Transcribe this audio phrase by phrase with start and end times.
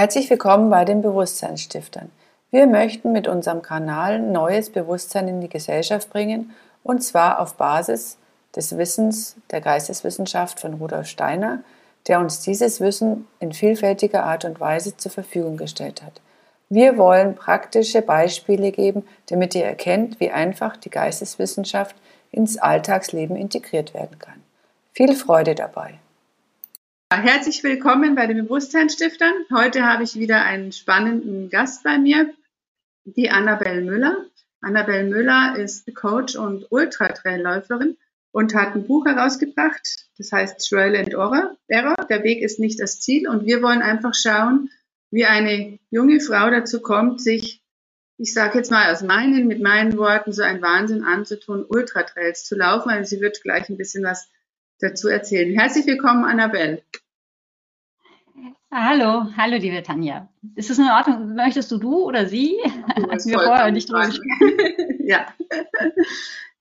[0.00, 2.10] Herzlich willkommen bei den Bewusstseinsstiftern.
[2.50, 6.52] Wir möchten mit unserem Kanal neues Bewusstsein in die Gesellschaft bringen
[6.82, 8.16] und zwar auf Basis
[8.56, 11.62] des Wissens der Geisteswissenschaft von Rudolf Steiner,
[12.08, 16.22] der uns dieses Wissen in vielfältiger Art und Weise zur Verfügung gestellt hat.
[16.70, 21.94] Wir wollen praktische Beispiele geben, damit ihr erkennt, wie einfach die Geisteswissenschaft
[22.32, 24.42] ins Alltagsleben integriert werden kann.
[24.94, 25.98] Viel Freude dabei!
[27.12, 29.32] Herzlich willkommen bei den Bewusstseinsstiftern.
[29.52, 32.32] Heute habe ich wieder einen spannenden Gast bei mir,
[33.04, 34.26] die Annabelle Müller.
[34.60, 37.96] Annabelle Müller ist Coach und Ultratrailläuferin
[38.30, 41.56] und hat ein Buch herausgebracht, das heißt Trail and Error.
[41.68, 44.70] Der Weg ist nicht das Ziel und wir wollen einfach schauen,
[45.10, 47.60] wie eine junge Frau dazu kommt, sich,
[48.18, 52.54] ich sage jetzt mal aus meinen, mit meinen Worten, so ein Wahnsinn anzutun, Ultratrails zu
[52.54, 52.88] laufen.
[52.88, 54.28] Also sie wird gleich ein bisschen was
[54.80, 55.58] dazu erzählen.
[55.58, 56.82] Herzlich willkommen, Annabelle.
[58.72, 60.28] Hallo, hallo, liebe Tanja.
[60.54, 61.34] Ist es in Ordnung?
[61.34, 62.56] Möchtest du du oder sie?
[63.10, 64.08] Als wir vorher nicht drüber
[65.04, 65.26] Ja.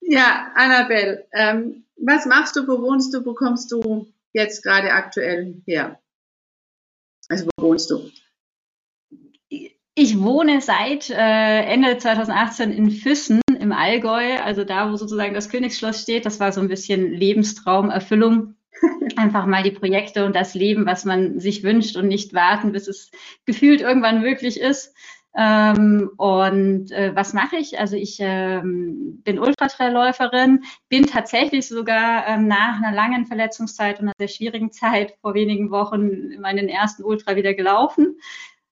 [0.02, 5.62] Ja, Annabelle, ähm, was machst du, wo wohnst du, wo kommst du jetzt gerade aktuell
[5.68, 6.00] her?
[7.28, 8.10] Also, wo wohnst du?
[9.94, 15.50] Ich wohne seit äh, Ende 2018 in Füssen im Allgäu, also da, wo sozusagen das
[15.50, 16.26] Königsschloss steht.
[16.26, 18.56] Das war so ein bisschen Lebenstraumerfüllung
[19.16, 22.88] einfach mal die Projekte und das Leben, was man sich wünscht und nicht warten, bis
[22.88, 23.12] es
[23.46, 24.96] gefühlt irgendwann möglich ist.
[25.38, 27.80] Ähm, und äh, was mache ich?
[27.80, 34.14] Also ich ähm, bin Ultratrailläuferin, bin tatsächlich sogar ähm, nach einer langen Verletzungszeit und einer
[34.18, 38.18] sehr schwierigen Zeit vor wenigen Wochen meinen ersten Ultra wieder gelaufen.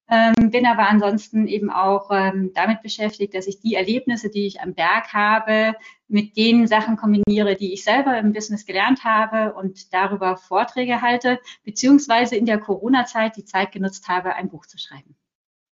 [0.09, 4.61] Ähm, bin aber ansonsten eben auch ähm, damit beschäftigt, dass ich die Erlebnisse, die ich
[4.61, 5.75] am Berg habe,
[6.07, 11.39] mit den Sachen kombiniere, die ich selber im Business gelernt habe und darüber Vorträge halte,
[11.65, 15.15] beziehungsweise in der Corona-Zeit die Zeit genutzt habe, ein Buch zu schreiben.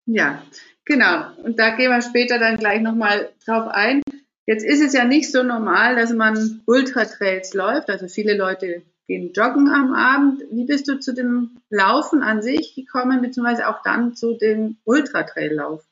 [0.06, 0.42] Ja,
[0.84, 1.28] genau.
[1.44, 4.02] Und da gehen wir später dann gleich nochmal drauf ein.
[4.46, 7.90] Jetzt ist es ja nicht so normal, dass man Ultra-Trails läuft.
[7.90, 10.44] Also viele Leute gehen joggen am Abend.
[10.52, 15.84] Wie bist du zu dem Laufen an sich gekommen, beziehungsweise auch dann zu dem Ultratraillauf?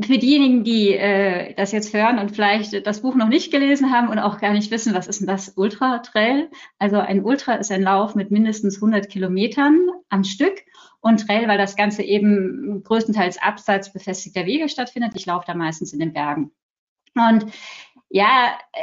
[0.00, 4.08] Für diejenigen, die äh, das jetzt hören und vielleicht das Buch noch nicht gelesen haben
[4.08, 6.50] und auch gar nicht wissen, was ist denn das Ultra-Trail?
[6.78, 10.62] Also ein Ultra ist ein Lauf mit mindestens 100 Kilometern am Stück
[11.00, 15.12] und Trail, weil das Ganze eben größtenteils abseits befestigter Wege stattfindet.
[15.16, 16.52] Ich laufe da meistens in den Bergen.
[17.14, 17.46] Und
[18.10, 18.82] ja, äh,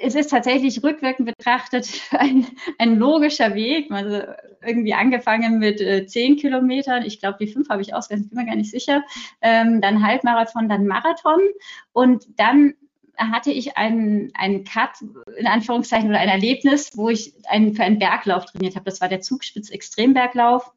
[0.00, 2.46] es ist tatsächlich rückwirkend betrachtet ein,
[2.78, 3.90] ein logischer Weg.
[3.90, 4.22] Also
[4.64, 7.04] irgendwie angefangen mit äh, zehn Kilometern.
[7.04, 9.02] Ich glaube, die fünf habe ich ausgerechnet, bin mir gar nicht sicher.
[9.40, 11.40] Ähm, dann Halbmarathon, dann Marathon.
[11.92, 12.74] Und dann
[13.16, 14.90] hatte ich einen, einen Cut,
[15.36, 18.86] in Anführungszeichen, oder ein Erlebnis, wo ich einen, für einen Berglauf trainiert habe.
[18.86, 20.72] Das war der Zugspitz Extremberglauf.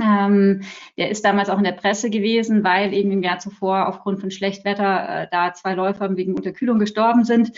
[0.00, 0.62] Ähm,
[0.98, 4.30] der ist damals auch in der Presse gewesen, weil eben im Jahr zuvor aufgrund von
[4.30, 7.52] Schlechtwetter äh, da zwei Läufer wegen Unterkühlung gestorben sind.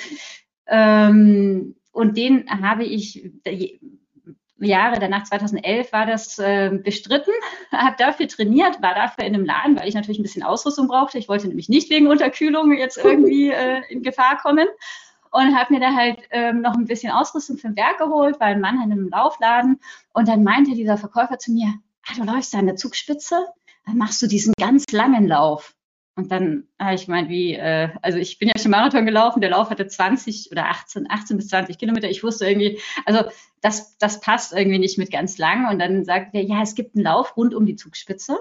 [0.66, 3.30] Ähm, und den habe ich
[4.58, 7.32] Jahre danach, 2011 war das äh, bestritten,
[7.72, 11.18] habe dafür trainiert, war dafür in einem Laden, weil ich natürlich ein bisschen Ausrüstung brauchte.
[11.18, 14.66] Ich wollte nämlich nicht wegen Unterkühlung jetzt irgendwie äh, in Gefahr kommen
[15.30, 18.46] und habe mir da halt ähm, noch ein bisschen Ausrüstung für den Berg geholt, war
[18.46, 19.80] ein Mann in einem Laufladen
[20.14, 21.74] und dann meinte dieser Verkäufer zu mir,
[22.06, 23.46] ah, du läufst an der Zugspitze,
[23.84, 25.74] dann machst du diesen ganz langen Lauf.
[26.18, 29.50] Und dann habe ich gemeint, wie, äh, also ich bin ja schon Marathon gelaufen, der
[29.50, 32.08] Lauf hatte 20 oder 18, 18 bis 20 Kilometer.
[32.08, 33.28] Ich wusste irgendwie, also
[33.60, 35.68] das, das passt irgendwie nicht mit ganz lang.
[35.70, 38.38] Und dann sagt er, ja, es gibt einen Lauf rund um die Zugspitze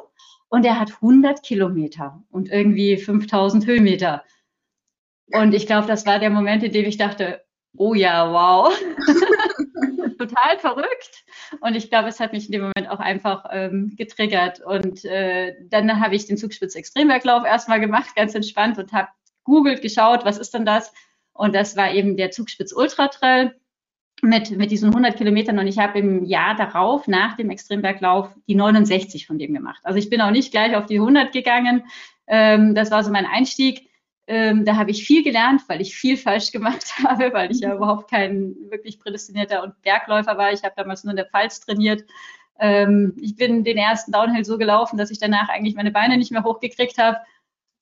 [0.47, 4.23] und der hat 100 Kilometer und irgendwie 5000 Höhenmeter.
[5.33, 7.43] Und ich glaube, das war der Moment, in dem ich dachte,
[7.75, 8.73] oh ja, wow.
[10.35, 11.25] total verrückt.
[11.61, 14.61] Und ich glaube, es hat mich in dem Moment auch einfach ähm, getriggert.
[14.61, 19.09] Und äh, dann habe ich den Zugspitz Extremberglauf erstmal gemacht, ganz entspannt und habe
[19.43, 20.93] googelt, geschaut, was ist denn das?
[21.33, 23.55] Und das war eben der Zugspitz Ultra Trail
[24.21, 25.59] mit, mit diesen 100 Kilometern.
[25.59, 29.81] Und ich habe im Jahr darauf, nach dem Extremberglauf, die 69 von dem gemacht.
[29.83, 31.83] Also ich bin auch nicht gleich auf die 100 gegangen.
[32.27, 33.89] Ähm, das war so mein Einstieg.
[34.27, 37.69] Ähm, da habe ich viel gelernt, weil ich viel falsch gemacht habe, weil ich ja
[37.69, 37.77] mhm.
[37.77, 40.51] überhaupt kein wirklich prädestinierter und Bergläufer war.
[40.51, 42.03] Ich habe damals nur in der Pfalz trainiert.
[42.59, 46.31] Ähm, ich bin den ersten Downhill so gelaufen, dass ich danach eigentlich meine Beine nicht
[46.31, 47.17] mehr hochgekriegt habe.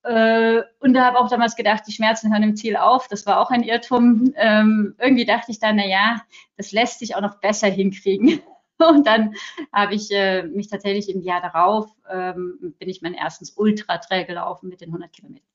[0.04, 3.08] Äh, und da habe auch damals gedacht, die Schmerzen hören im Ziel auf.
[3.08, 4.34] Das war auch ein Irrtum.
[4.36, 6.22] Ähm, irgendwie dachte ich dann, na ja,
[6.58, 8.42] das lässt sich auch noch besser hinkriegen.
[8.80, 9.36] Und dann
[9.72, 14.68] habe ich äh, mich tatsächlich im Jahr darauf, ähm, bin ich mein erstes Ultra-Trail gelaufen
[14.68, 15.53] mit den 100 Kilometern.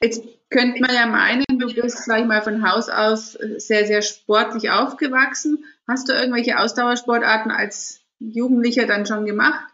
[0.00, 4.02] Jetzt könnte man ja meinen, du bist, sag ich mal, von Haus aus sehr, sehr
[4.02, 5.64] sportlich aufgewachsen.
[5.88, 9.66] Hast du irgendwelche Ausdauersportarten als Jugendlicher dann schon gemacht?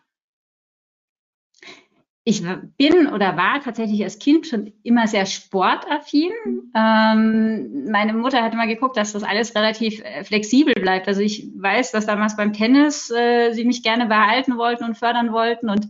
[2.24, 2.44] ich
[2.76, 6.30] bin oder war tatsächlich als Kind schon immer sehr sportaffin.
[6.74, 11.08] Ähm, meine Mutter hat immer geguckt, dass das alles relativ äh, flexibel bleibt.
[11.08, 15.32] Also ich weiß, dass damals beim Tennis äh, sie mich gerne behalten wollten und fördern
[15.32, 15.88] wollten und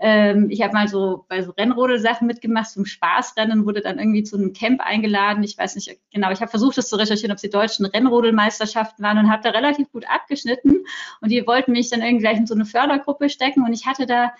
[0.00, 4.36] ähm, ich habe mal so bei so Rennrodelsachen mitgemacht zum Spaßrennen, wurde dann irgendwie zu
[4.36, 5.42] einem Camp eingeladen.
[5.42, 9.04] Ich weiß nicht genau, ich habe versucht, das zu recherchieren, ob es die deutschen Rennrodelmeisterschaften
[9.04, 10.84] waren und habe da relativ gut abgeschnitten.
[11.20, 14.06] Und die wollten mich dann irgendwie gleich in so eine Fördergruppe stecken und ich hatte
[14.06, 14.32] da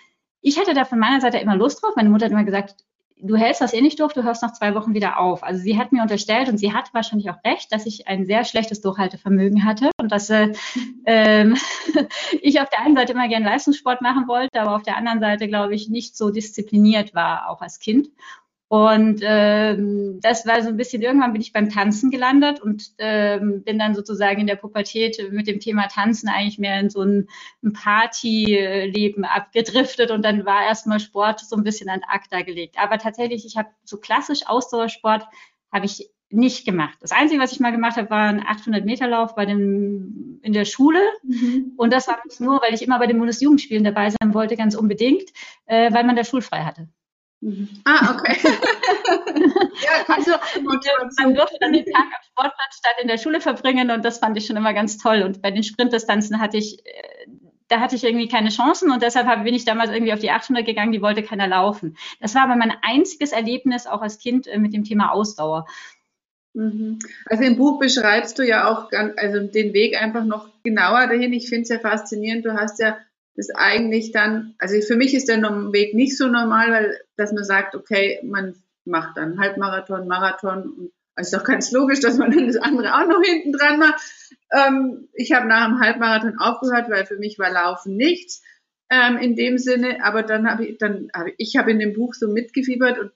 [0.43, 1.95] ich hatte da von meiner Seite immer Lust drauf.
[1.97, 2.77] Meine Mutter hat immer gesagt,
[3.23, 5.43] du hältst das eh nicht durch, du hörst nach zwei Wochen wieder auf.
[5.43, 8.45] Also sie hat mir unterstellt und sie hat wahrscheinlich auch recht, dass ich ein sehr
[8.45, 10.53] schlechtes Durchhaltevermögen hatte und dass äh,
[11.07, 11.57] ähm,
[12.43, 15.49] ich auf der einen Seite immer gerne Leistungssport machen wollte, aber auf der anderen Seite,
[15.49, 18.09] glaube ich, nicht so diszipliniert war, auch als Kind.
[18.73, 23.65] Und ähm, das war so ein bisschen, irgendwann bin ich beim Tanzen gelandet und ähm,
[23.65, 27.27] bin dann sozusagen in der Pubertät mit dem Thema Tanzen eigentlich mehr in so ein,
[27.65, 32.77] ein Partyleben abgedriftet und dann war erstmal Sport so ein bisschen an ACTA gelegt.
[32.79, 35.25] Aber tatsächlich, ich habe so klassisch Ausdauersport
[35.73, 36.97] habe ich nicht gemacht.
[37.01, 40.53] Das Einzige, was ich mal gemacht habe, war ein 800 Meter Lauf bei dem, in
[40.53, 41.01] der Schule.
[41.25, 41.73] Mhm.
[41.77, 45.29] Und das war nur, weil ich immer bei den Bundesjugendspielen dabei sein wollte, ganz unbedingt,
[45.67, 46.89] äh, weil man da schulfrei hatte.
[47.43, 47.69] Mhm.
[47.85, 48.37] Ah, okay.
[48.45, 50.33] ja, also
[51.17, 54.37] man durfte dann den Tag am Sportplatz statt in der Schule verbringen und das fand
[54.37, 55.23] ich schon immer ganz toll.
[55.23, 57.27] Und bei den Sprintdistanzen hatte ich, äh,
[57.69, 60.67] da hatte ich irgendwie keine Chancen und deshalb bin ich damals irgendwie auf die 800
[60.67, 61.97] gegangen, die wollte keiner laufen.
[62.21, 65.67] Das war aber mein einziges Erlebnis auch als Kind äh, mit dem Thema Ausdauer.
[66.53, 66.99] Mhm.
[67.27, 71.33] Also im Buch beschreibst du ja auch also den Weg einfach noch genauer dahin.
[71.33, 72.45] Ich finde es ja faszinierend.
[72.45, 72.99] Du hast ja
[73.37, 75.41] das eigentlich dann, also für mich ist der
[75.73, 78.55] Weg nicht so normal, weil dass man sagt, okay, man
[78.85, 83.07] macht dann Halbmarathon, Marathon und ist doch ganz logisch, dass man dann das andere auch
[83.07, 84.01] noch hinten dran macht.
[84.53, 88.43] Ähm, ich habe nach dem Halbmarathon aufgehört, weil für mich war Laufen nichts
[88.91, 90.05] ähm, in dem Sinne.
[90.05, 93.13] Aber dann habe ich, dann habe ich habe in dem Buch so mitgefiebert und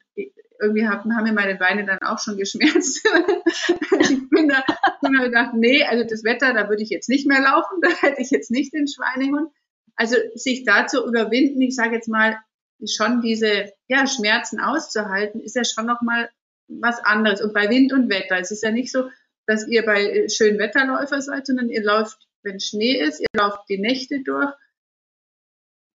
[0.60, 3.05] irgendwie haben, haben mir meine Beine dann auch schon geschmerzt.
[4.00, 4.62] ich bin da,
[5.02, 7.88] bin da gedacht, nee, also das Wetter, da würde ich jetzt nicht mehr laufen, da
[7.88, 9.50] hätte ich jetzt nicht den Schweinehund.
[9.96, 12.38] Also sich da zu überwinden, ich sage jetzt mal,
[12.87, 16.29] schon diese ja, Schmerzen auszuhalten, ist ja schon nochmal
[16.69, 17.41] was anderes.
[17.41, 19.11] Und bei Wind und Wetter, es ist ja nicht so,
[19.46, 23.79] dass ihr bei schönen Wetterläufer seid, sondern ihr läuft, wenn Schnee ist, ihr lauft die
[23.79, 24.52] Nächte durch,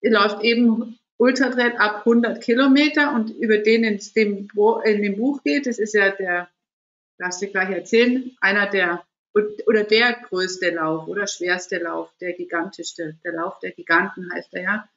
[0.01, 4.47] ihr läuft eben Ultratrail ab 100 Kilometer und über den es dem,
[4.85, 6.49] in dem Buch geht, das ist ja der,
[7.17, 9.03] darfst du gleich erzählen, einer der
[9.33, 14.61] oder der größte Lauf oder schwerste Lauf, der gigantischste, der Lauf der Giganten heißt er
[14.63, 14.89] ja.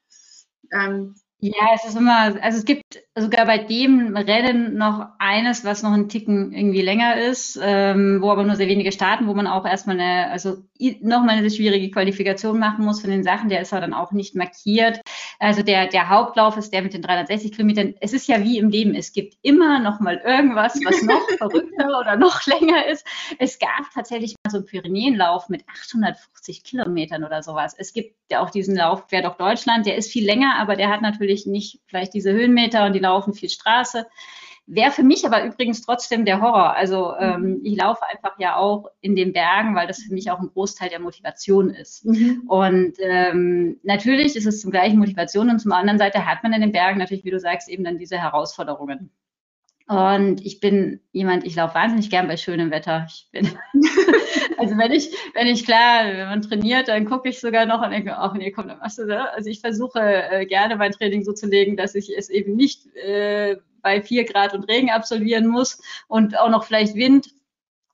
[0.73, 5.83] Ähm, ja, es ist immer, also es gibt sogar bei dem Rennen noch eines, was
[5.83, 9.49] noch einen Ticken irgendwie länger ist, ähm, wo aber nur sehr wenige starten, wo man
[9.49, 10.59] auch erstmal eine, also
[11.01, 14.37] nochmal eine schwierige Qualifikation machen muss von den Sachen, der ist aber dann auch nicht
[14.37, 15.01] markiert.
[15.41, 17.95] Also der, der Hauptlauf ist der mit den 360 Kilometern.
[18.01, 21.99] Es ist ja wie im Leben, es gibt immer noch mal irgendwas, was noch verrückter
[21.99, 23.05] oder noch länger ist.
[23.41, 27.75] Es gab tatsächlich mal so einen Pyrenäenlauf mit 850 Kilometern oder sowas.
[27.77, 30.89] Es gibt ja auch diesen Lauf quer durch Deutschland, der ist viel länger, aber der
[30.89, 34.07] hat natürlich nicht vielleicht diese Höhenmeter und die laufen viel Straße.
[34.67, 36.75] Wäre für mich aber übrigens trotzdem der Horror.
[36.75, 37.61] Also ähm, mhm.
[37.65, 40.89] ich laufe einfach ja auch in den Bergen, weil das für mich auch ein Großteil
[40.89, 42.05] der Motivation ist.
[42.05, 42.45] Mhm.
[42.47, 46.61] Und ähm, natürlich ist es zum gleichen Motivation und zum anderen Seite hat man in
[46.61, 49.11] den Bergen natürlich, wie du sagst, eben dann diese Herausforderungen.
[49.93, 53.07] Und ich bin jemand, ich laufe wahnsinnig gern bei schönem Wetter.
[53.11, 53.47] Ich bin,
[54.59, 57.91] also wenn ich, wenn ich klar, wenn man trainiert, dann gucke ich sogar noch und
[57.91, 59.29] denke, ach nee, komm, dann machst du das.
[59.35, 62.87] Also ich versuche äh, gerne mein Training so zu legen, dass ich es eben nicht
[62.97, 67.29] äh, bei vier Grad und Regen absolvieren muss und auch noch vielleicht Wind,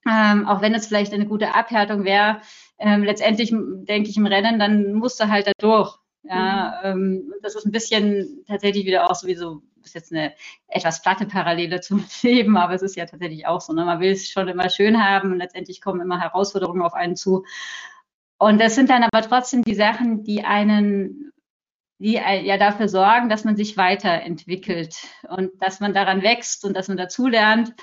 [0.09, 2.43] ähm, auch wenn es vielleicht eine gute Abhärtung wäre.
[2.79, 5.99] Ähm, letztendlich denke ich im Rennen, dann musst du halt da durch.
[6.23, 7.01] Ja, mhm.
[7.25, 10.35] ähm, das ist ein bisschen tatsächlich wieder auch sowieso, ist jetzt eine
[10.69, 13.73] etwas platte Parallele zum Leben, aber es ist ja tatsächlich auch so.
[13.73, 13.85] Ne?
[13.85, 17.45] Man will es schon immer schön haben und letztendlich kommen immer Herausforderungen auf einen zu.
[18.39, 21.33] Und das sind dann aber trotzdem die Sachen, die einen
[22.01, 24.97] die ja dafür sorgen, dass man sich weiterentwickelt
[25.29, 27.75] und dass man daran wächst und dass man dazulernt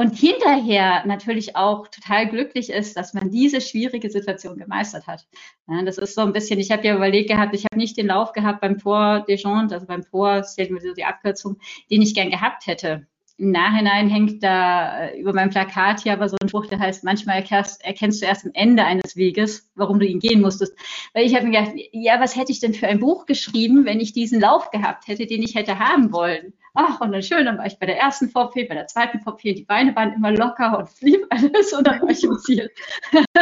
[0.00, 5.26] und hinterher natürlich auch total glücklich ist, dass man diese schwierige Situation gemeistert hat.
[5.68, 8.06] Ja, das ist so ein bisschen, ich habe ja überlegt gehabt, ich habe nicht den
[8.06, 11.58] Lauf gehabt beim Tor des Gens, also beim Tor, stellt mir so die Abkürzung,
[11.90, 13.06] den ich gern gehabt hätte
[13.40, 17.04] im Nachhinein hängt da äh, über meinem Plakat hier aber so ein Spruch, der heißt,
[17.04, 20.74] manchmal erkennst, erkennst, du erst am Ende eines Weges, warum du ihn gehen musstest.
[21.14, 23.98] Weil ich habe mir gedacht, ja, was hätte ich denn für ein Buch geschrieben, wenn
[23.98, 26.52] ich diesen Lauf gehabt hätte, den ich hätte haben wollen?
[26.74, 29.54] ach, und dann schön, dann war ich bei der ersten VP, bei der zweiten VP,
[29.54, 32.70] die Beine waren immer locker und lief alles und dann war ich im Ziel.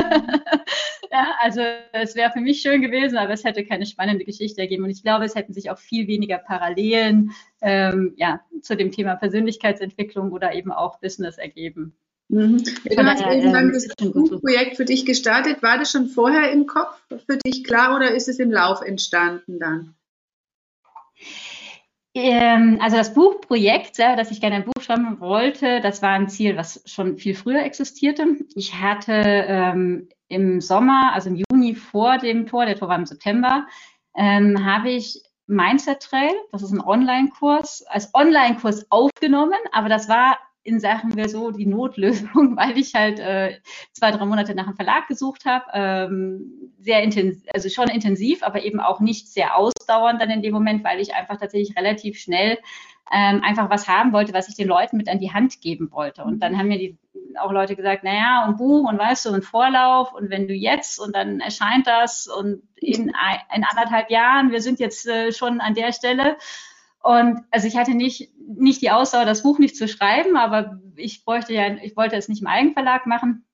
[1.11, 1.61] ja, also
[1.93, 5.03] es wäre für mich schön gewesen, aber es hätte keine spannende Geschichte ergeben und ich
[5.03, 10.55] glaube, es hätten sich auch viel weniger Parallelen ähm, ja, zu dem Thema Persönlichkeitsentwicklung oder
[10.55, 11.95] eben auch Business ergeben.
[12.29, 12.59] Mhm.
[12.59, 15.63] Du hast irgendwann das Buchprojekt für dich gestartet.
[15.63, 19.59] War das schon vorher im Kopf für dich klar oder ist es im Lauf entstanden
[19.59, 19.95] dann?
[22.15, 26.57] Ähm, also das Buchprojekt, dass ich gerne ein Buch schreiben wollte, das war ein Ziel,
[26.57, 28.27] was schon viel früher existierte.
[28.55, 33.07] Ich hatte ähm, im Sommer, also im Juni vor dem Tor, der Tor war im
[33.07, 33.67] September,
[34.17, 40.39] ähm, habe ich Mindset Trail, das ist ein Online-Kurs, als Online-Kurs aufgenommen, aber das war
[40.63, 43.59] in Sachen wäre so die Notlösung, weil ich halt äh,
[43.93, 45.65] zwei, drei Monate nach einem Verlag gesucht habe.
[45.73, 50.53] Ähm, sehr intensiv, also schon intensiv, aber eben auch nicht sehr ausdauernd dann in dem
[50.53, 52.59] Moment, weil ich einfach tatsächlich relativ schnell
[53.13, 56.25] ähm, einfach was haben wollte, was ich den Leuten mit an die Hand geben wollte.
[56.25, 56.99] Und dann haben mir die
[57.41, 60.99] auch Leute gesagt, naja, und Buch und weißt du, und Vorlauf und wenn du jetzt
[60.99, 63.13] und dann erscheint das und in,
[63.55, 66.37] in anderthalb Jahren, wir sind jetzt äh, schon an der Stelle
[67.01, 71.25] und also ich hatte nicht, nicht die Ausdauer, das Buch nicht zu schreiben, aber ich
[71.25, 73.45] bräuchte ja, ich wollte es nicht im Eigenverlag machen.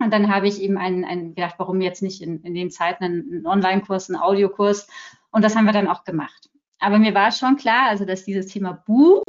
[0.00, 3.04] Und dann habe ich eben einen, einen gedacht, warum jetzt nicht in, in den Zeiten
[3.04, 4.88] einen Online-Kurs, einen Audiokurs.
[5.30, 6.50] Und das haben wir dann auch gemacht.
[6.78, 9.24] Aber mir war schon klar, also dass dieses Thema Buch,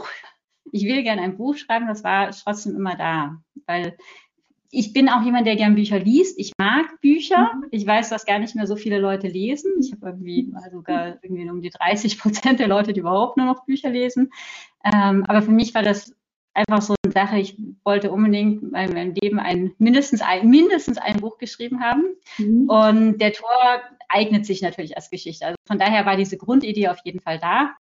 [0.71, 3.37] ich will gerne ein Buch schreiben, das war trotzdem immer da.
[3.65, 3.97] Weil
[4.71, 6.37] ich bin auch jemand, der gern Bücher liest.
[6.37, 7.51] Ich mag Bücher.
[7.55, 7.67] Mhm.
[7.71, 9.71] Ich weiß, dass gar nicht mehr so viele Leute lesen.
[9.79, 13.65] Ich habe irgendwie sogar irgendwie um die 30 Prozent der Leute, die überhaupt nur noch
[13.65, 14.31] Bücher lesen.
[14.83, 16.13] Ähm, aber für mich war das
[16.53, 17.39] einfach so eine Sache.
[17.39, 22.03] Ich wollte unbedingt in meinem Leben ein, mindestens, ein, mindestens ein Buch geschrieben haben.
[22.37, 22.69] Mhm.
[22.69, 25.45] Und der Tor eignet sich natürlich als Geschichte.
[25.45, 27.75] Also von daher war diese Grundidee auf jeden Fall da.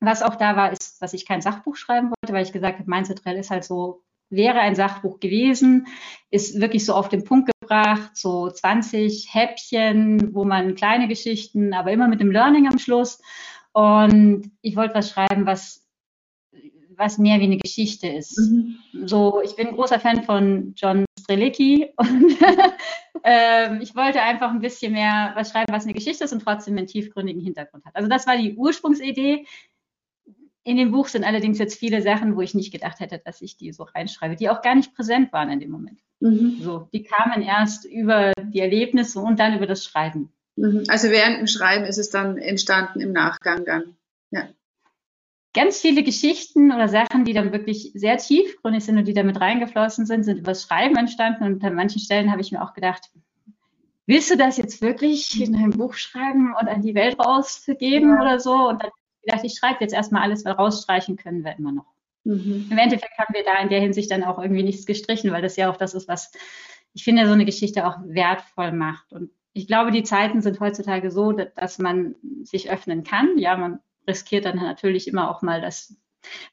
[0.00, 2.90] Was auch da war, ist, dass ich kein Sachbuch schreiben wollte, weil ich gesagt habe,
[2.90, 5.88] mein Zentrell ist halt so wäre ein Sachbuch gewesen,
[6.30, 11.90] ist wirklich so auf den Punkt gebracht, so 20 Häppchen, wo man kleine Geschichten, aber
[11.90, 13.20] immer mit dem Learning am Schluss.
[13.72, 15.86] Und ich wollte was schreiben, was,
[17.00, 18.38] was mehr wie eine Geschichte ist.
[18.38, 18.76] Mhm.
[19.06, 22.36] So, ich bin ein großer Fan von John Strelicki und
[23.24, 26.76] äh, ich wollte einfach ein bisschen mehr was schreiben, was eine Geschichte ist und trotzdem
[26.76, 27.96] einen tiefgründigen Hintergrund hat.
[27.96, 29.46] Also das war die Ursprungsidee.
[30.62, 33.56] In dem Buch sind allerdings jetzt viele Sachen, wo ich nicht gedacht hätte, dass ich
[33.56, 36.00] die so reinschreibe, die auch gar nicht präsent waren in dem Moment.
[36.20, 36.58] Mhm.
[36.60, 40.30] So, die kamen erst über die Erlebnisse und dann über das Schreiben.
[40.56, 40.84] Mhm.
[40.88, 43.96] Also während dem Schreiben ist es dann entstanden im Nachgang dann.
[44.30, 44.48] Ja.
[45.52, 50.06] Ganz viele Geschichten oder Sachen, die dann wirklich sehr tiefgründig sind und die damit reingeflossen
[50.06, 51.44] sind, sind über das Schreiben entstanden.
[51.44, 53.10] Und an manchen Stellen habe ich mir auch gedacht,
[54.06, 58.20] willst du das jetzt wirklich in einem Buch schreiben und an die Welt rauszugeben ja.
[58.20, 58.68] oder so?
[58.68, 58.90] Und dann
[59.22, 61.86] gedacht, ich schreibe jetzt erstmal alles, weil rausstreichen können wir immer noch.
[62.24, 62.68] Mhm.
[62.70, 65.56] Im Endeffekt haben wir da in der Hinsicht dann auch irgendwie nichts gestrichen, weil das
[65.56, 66.32] ja auch das ist, was
[66.92, 69.12] ich finde, so eine Geschichte auch wertvoll macht.
[69.12, 73.38] Und ich glaube, die Zeiten sind heutzutage so, dass man sich öffnen kann.
[73.38, 75.96] Ja, man riskiert dann natürlich immer auch mal, dass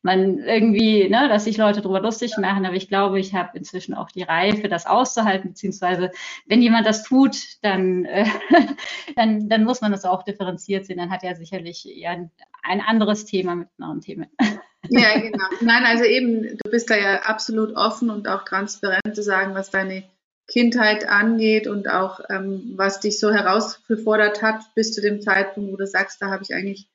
[0.02, 3.94] man irgendwie, ne, dass sich Leute darüber lustig machen, aber ich glaube, ich habe inzwischen
[3.94, 6.12] auch die Reife, das auszuhalten, beziehungsweise
[6.46, 8.26] wenn jemand das tut, dann, äh,
[9.16, 12.32] dann, dann muss man das auch differenziert sehen, dann hat er sicherlich eher ein,
[12.64, 14.28] ein anderes Thema mit anderen Themen.
[14.90, 15.46] Ja, genau.
[15.62, 19.70] Nein, also eben, du bist da ja absolut offen und auch transparent zu sagen, was
[19.70, 20.04] deine
[20.48, 25.76] Kindheit angeht und auch ähm, was dich so herausgefordert hat bis zu dem Zeitpunkt, wo
[25.76, 26.88] du sagst, da habe ich eigentlich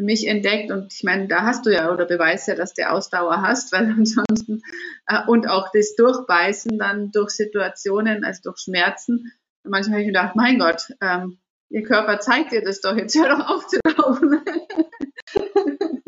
[0.00, 0.70] für mich entdeckt.
[0.70, 3.86] Und ich meine, da hast du ja oder beweist ja, dass du Ausdauer hast, weil
[3.98, 4.62] ansonsten
[5.06, 9.32] äh, und auch das Durchbeißen dann durch Situationen, also durch Schmerzen.
[9.62, 11.38] Und manchmal habe ich gedacht, mein Gott, ähm,
[11.68, 14.42] ihr Körper zeigt dir das doch, jetzt hör doch auf zu laufen.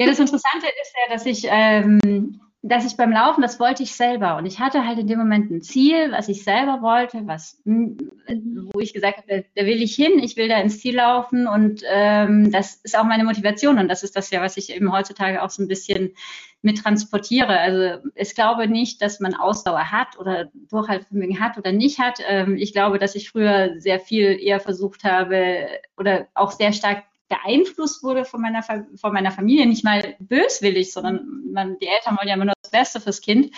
[0.00, 3.92] Ja, das Interessante ist ja, dass ich ähm, dass ich beim Laufen, das wollte ich
[3.92, 4.36] selber.
[4.36, 8.80] Und ich hatte halt in dem Moment ein Ziel, was ich selber wollte, was, wo
[8.80, 11.46] ich gesagt habe, da will ich hin, ich will da ins Ziel laufen.
[11.46, 13.78] Und ähm, das ist auch meine Motivation.
[13.78, 16.14] Und das ist das ja, was ich eben heutzutage auch so ein bisschen
[16.62, 17.58] mit transportiere.
[17.58, 22.20] Also ich glaube nicht, dass man Ausdauer hat oder Durchhaltevermögen hat oder nicht hat.
[22.26, 27.04] Ähm, ich glaube, dass ich früher sehr viel eher versucht habe oder auch sehr stark
[27.28, 32.28] beeinflusst wurde von meiner, von meiner Familie, nicht mal böswillig, sondern man, die Eltern wollen
[32.28, 33.54] ja immer nur das Beste fürs Kind,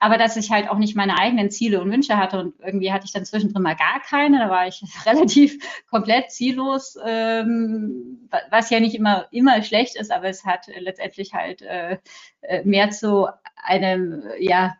[0.00, 3.06] aber dass ich halt auch nicht meine eigenen Ziele und Wünsche hatte und irgendwie hatte
[3.06, 8.80] ich dann zwischendrin mal gar keine, da war ich relativ komplett ziellos, ähm, was ja
[8.80, 11.98] nicht immer, immer schlecht ist, aber es hat letztendlich halt äh,
[12.42, 14.76] äh mehr zu einem, ja,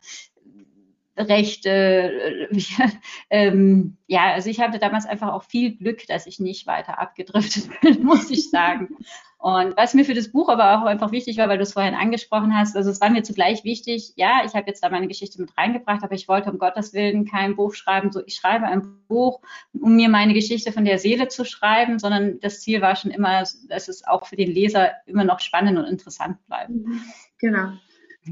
[1.16, 2.48] recht, äh,
[3.30, 7.68] ähm, ja, also ich hatte damals einfach auch viel Glück, dass ich nicht weiter abgedriftet
[7.80, 8.96] bin, muss ich sagen.
[9.38, 11.94] Und was mir für das Buch aber auch einfach wichtig war, weil du es vorhin
[11.94, 15.38] angesprochen hast, also es war mir zugleich wichtig, ja, ich habe jetzt da meine Geschichte
[15.38, 19.04] mit reingebracht, aber ich wollte um Gottes Willen kein Buch schreiben, so ich schreibe ein
[19.06, 19.42] Buch,
[19.74, 23.44] um mir meine Geschichte von der Seele zu schreiben, sondern das Ziel war schon immer,
[23.68, 26.70] dass es auch für den Leser immer noch spannend und interessant bleibt.
[26.70, 27.02] Mhm.
[27.38, 27.72] Genau.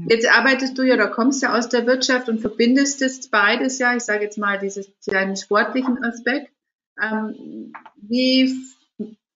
[0.09, 3.95] Jetzt arbeitest du ja oder kommst ja aus der Wirtschaft und verbindest es beides ja,
[3.95, 6.51] ich sage jetzt mal diesen kleinen sportlichen Aspekt.
[7.01, 8.55] Ähm, wie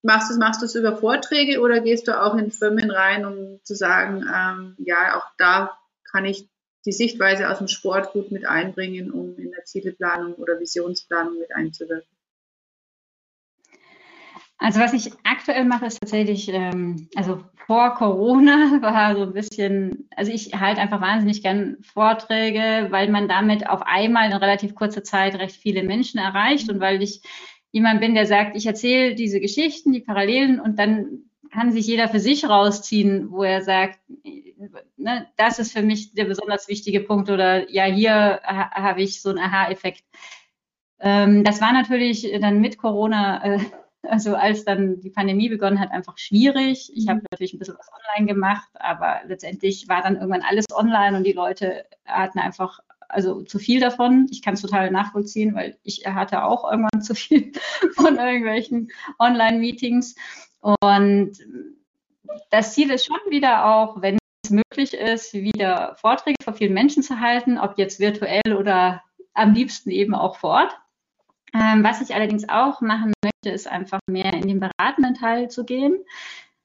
[0.04, 3.60] Machst du machst du es über Vorträge oder gehst du auch in Firmen rein, um
[3.64, 5.78] zu sagen, ähm, ja, auch da
[6.10, 6.48] kann ich
[6.86, 11.54] die Sichtweise aus dem Sport gut mit einbringen, um in der Zieleplanung oder Visionsplanung mit
[11.54, 12.17] einzuwirken?
[14.60, 20.10] Also was ich aktuell mache, ist tatsächlich, ähm, also vor Corona war so ein bisschen,
[20.16, 25.04] also ich halte einfach wahnsinnig gern Vorträge, weil man damit auf einmal in relativ kurzer
[25.04, 27.22] Zeit recht viele Menschen erreicht und weil ich
[27.72, 32.08] jemand bin, der sagt, ich erzähle diese Geschichten, die Parallelen und dann kann sich jeder
[32.08, 34.00] für sich rausziehen, wo er sagt,
[34.98, 39.22] ne, das ist für mich der besonders wichtige Punkt oder ja, hier ha habe ich
[39.22, 40.04] so einen Aha-Effekt.
[41.00, 43.60] Ähm, das war natürlich dann mit Corona, äh,
[44.10, 46.92] also als dann die Pandemie begonnen hat, einfach schwierig.
[46.94, 51.18] Ich habe natürlich ein bisschen was online gemacht, aber letztendlich war dann irgendwann alles online
[51.18, 54.28] und die Leute hatten einfach also zu viel davon.
[54.32, 57.52] Ich kann es total nachvollziehen, weil ich hatte auch irgendwann zu viel
[57.96, 60.16] von irgendwelchen Online-Meetings.
[60.82, 61.38] Und
[62.50, 67.04] das Ziel ist schon wieder auch, wenn es möglich ist, wieder Vorträge vor vielen Menschen
[67.04, 70.78] zu halten, ob jetzt virtuell oder am liebsten eben auch vor Ort.
[71.60, 75.66] Ähm, was ich allerdings auch machen möchte, ist einfach mehr in den beratenden Teil zu
[75.66, 75.98] gehen.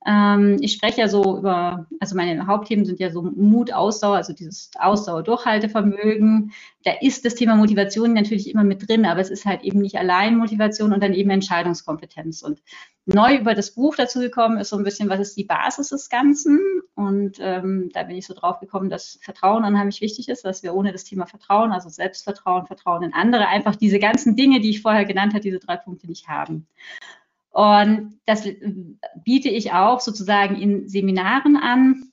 [0.05, 4.33] Ähm, ich spreche ja so über, also meine Hauptthemen sind ja so Mut, Ausdauer, also
[4.33, 6.53] dieses Ausdauer-Durchhaltevermögen.
[6.85, 9.97] Da ist das Thema Motivation natürlich immer mit drin, aber es ist halt eben nicht
[9.97, 12.43] allein Motivation und dann eben Entscheidungskompetenz.
[12.43, 12.61] Und
[13.07, 16.09] neu über das Buch dazu gekommen ist so ein bisschen, was ist die Basis des
[16.09, 16.59] Ganzen?
[16.95, 20.75] Und ähm, da bin ich so drauf gekommen, dass Vertrauen unheimlich wichtig ist, dass wir
[20.75, 24.83] ohne das Thema Vertrauen, also Selbstvertrauen, Vertrauen in andere, einfach diese ganzen Dinge, die ich
[24.83, 26.67] vorher genannt habe, diese drei Punkte nicht haben.
[27.53, 28.49] Und das
[29.25, 32.09] biete ich auch sozusagen in Seminaren an.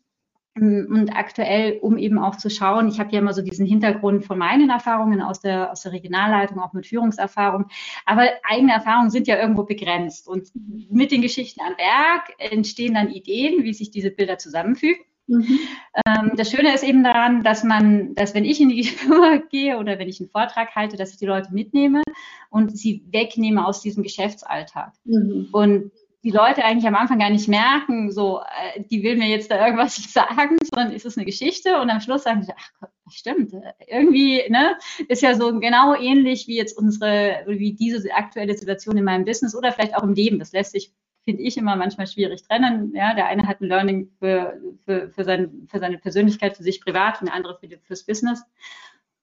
[0.55, 4.37] Und aktuell, um eben auch zu schauen, ich habe ja immer so diesen Hintergrund von
[4.37, 7.67] meinen Erfahrungen aus der, aus der Regionalleitung, auch mit Führungserfahrung.
[8.05, 10.27] Aber eigene Erfahrungen sind ja irgendwo begrenzt.
[10.27, 10.49] Und
[10.89, 15.05] mit den Geschichten am Berg entstehen dann Ideen, wie sich diese Bilder zusammenfügen.
[15.29, 15.59] Mhm.
[16.05, 19.77] Ähm, das Schöne ist eben daran, dass man, dass wenn ich in die Firma gehe
[19.77, 22.01] oder wenn ich einen Vortrag halte, dass ich die Leute mitnehme
[22.49, 24.93] und sie wegnehme aus diesem Geschäftsalltag.
[25.05, 25.49] Mhm.
[25.51, 25.91] Und
[26.23, 29.65] die Leute eigentlich am Anfang gar nicht merken, so, äh, die will mir jetzt da
[29.65, 33.53] irgendwas sagen, sondern ist es eine Geschichte und am Schluss sagen sie, ach Gott, stimmt,
[33.87, 39.05] irgendwie, ne, ist ja so genau ähnlich wie jetzt unsere, wie diese aktuelle Situation in
[39.05, 40.39] meinem Business oder vielleicht auch im Leben.
[40.39, 40.91] Das lässt sich
[41.29, 42.91] finde ich immer manchmal schwierig trennen.
[42.95, 46.81] Ja, der eine hat ein Learning für, für, für, sein, für seine Persönlichkeit, für sich
[46.81, 48.43] privat und der andere für fürs Business.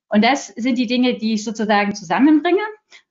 [0.08, 2.62] Und das sind die Dinge, die ich sozusagen zusammenbringe.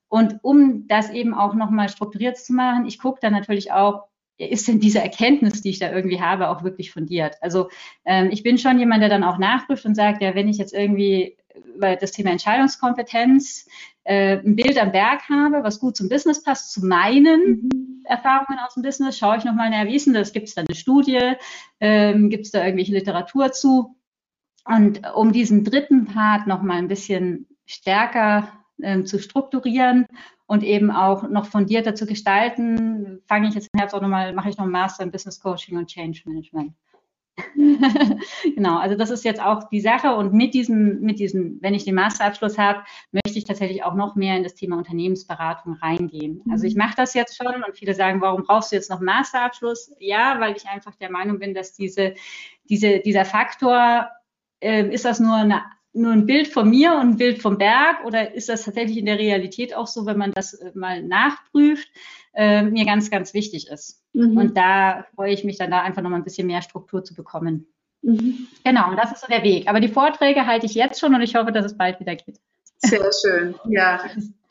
[0.08, 4.06] Und um das eben auch nochmal strukturiert zu machen, ich gucke dann natürlich auch,
[4.38, 7.36] ist denn diese Erkenntnis, die ich da irgendwie habe, auch wirklich fundiert?
[7.42, 7.68] Also
[8.06, 10.74] ähm, ich bin schon jemand, der dann auch nachprüft und sagt, ja, wenn ich jetzt
[10.74, 11.36] irgendwie
[11.76, 13.68] über das Thema Entscheidungskompetenz
[14.06, 17.95] äh, ein Bild am Berg habe, was gut zum Business passt, zu meinen mhm.
[18.06, 20.34] Erfahrungen aus dem Business, schaue ich nochmal, naja, wie ist denn das?
[20.34, 21.34] Gibt es da eine Studie?
[21.80, 23.96] Ähm, Gibt es da irgendwelche Literatur zu?
[24.66, 28.50] Und um diesen dritten Part nochmal ein bisschen stärker
[28.82, 30.08] ähm, zu strukturieren
[30.48, 34.50] und eben auch noch fundierter zu gestalten, fange ich jetzt im Herbst auch nochmal, mache
[34.50, 36.74] ich noch einen Master in Business Coaching und Change Management.
[38.56, 41.84] genau, also das ist jetzt auch die Sache und mit diesem, mit diesem, wenn ich
[41.84, 46.42] den Masterabschluss habe, möchte ich tatsächlich auch noch mehr in das Thema Unternehmensberatung reingehen.
[46.50, 46.84] Also ich mhm.
[46.84, 49.92] mache das jetzt schon und viele sagen, warum brauchst du jetzt noch einen Masterabschluss?
[50.00, 52.14] Ja, weil ich einfach der Meinung bin, dass diese,
[52.70, 54.10] diese, dieser Faktor,
[54.62, 55.62] äh, ist das nur eine
[55.96, 59.06] nur ein Bild von mir und ein Bild vom Berg oder ist das tatsächlich in
[59.06, 61.88] der Realität auch so, wenn man das äh, mal nachprüft,
[62.36, 64.02] äh, mir ganz, ganz wichtig ist.
[64.14, 64.38] Mhm.
[64.38, 67.68] Und da freue ich mich dann da einfach nochmal ein bisschen mehr Struktur zu bekommen.
[68.02, 68.48] Mhm.
[68.64, 69.68] Genau, und das ist so der Weg.
[69.68, 72.40] Aber die Vorträge halte ich jetzt schon und ich hoffe, dass es bald wieder geht.
[72.78, 74.00] Sehr schön, ja.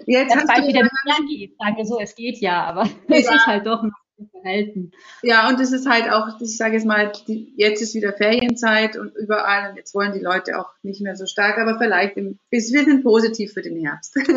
[0.07, 1.57] Jetzt dass es bald wieder mehr geht.
[1.59, 2.91] Sagen wir so, es geht ja, aber ja.
[3.09, 3.93] es ist halt doch noch
[4.45, 4.93] verhalten.
[5.23, 8.97] Ja, und es ist halt auch, ich sage jetzt mal, die, jetzt ist wieder Ferienzeit
[8.97, 12.39] und überall und jetzt wollen die Leute auch nicht mehr so stark, aber vielleicht im,
[12.51, 14.17] wir sind positiv für den Herbst.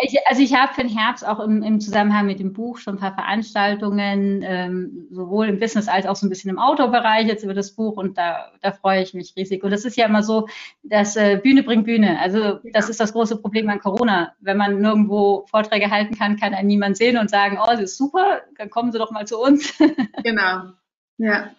[0.00, 2.94] ich, also ich habe für den Herbst auch im, im, Zusammenhang mit dem Buch schon
[2.94, 7.42] ein paar Veranstaltungen, ähm, sowohl im Business als auch so ein bisschen im Outdoor-Bereich jetzt
[7.42, 9.64] über das Buch und da, da freue ich mich riesig.
[9.64, 10.48] Und das ist ja immer so,
[10.82, 12.20] dass äh, Bühne bringt Bühne.
[12.20, 14.34] Also das ist das große Problem an Corona.
[14.40, 17.98] Wenn man nirgendwo Vorträge halten kann, kann einen niemand sehen und sagen, oh, das ist
[17.98, 19.74] super, dann kommen Sie doch mal zu uns.
[20.22, 20.72] genau,
[21.18, 21.50] ja.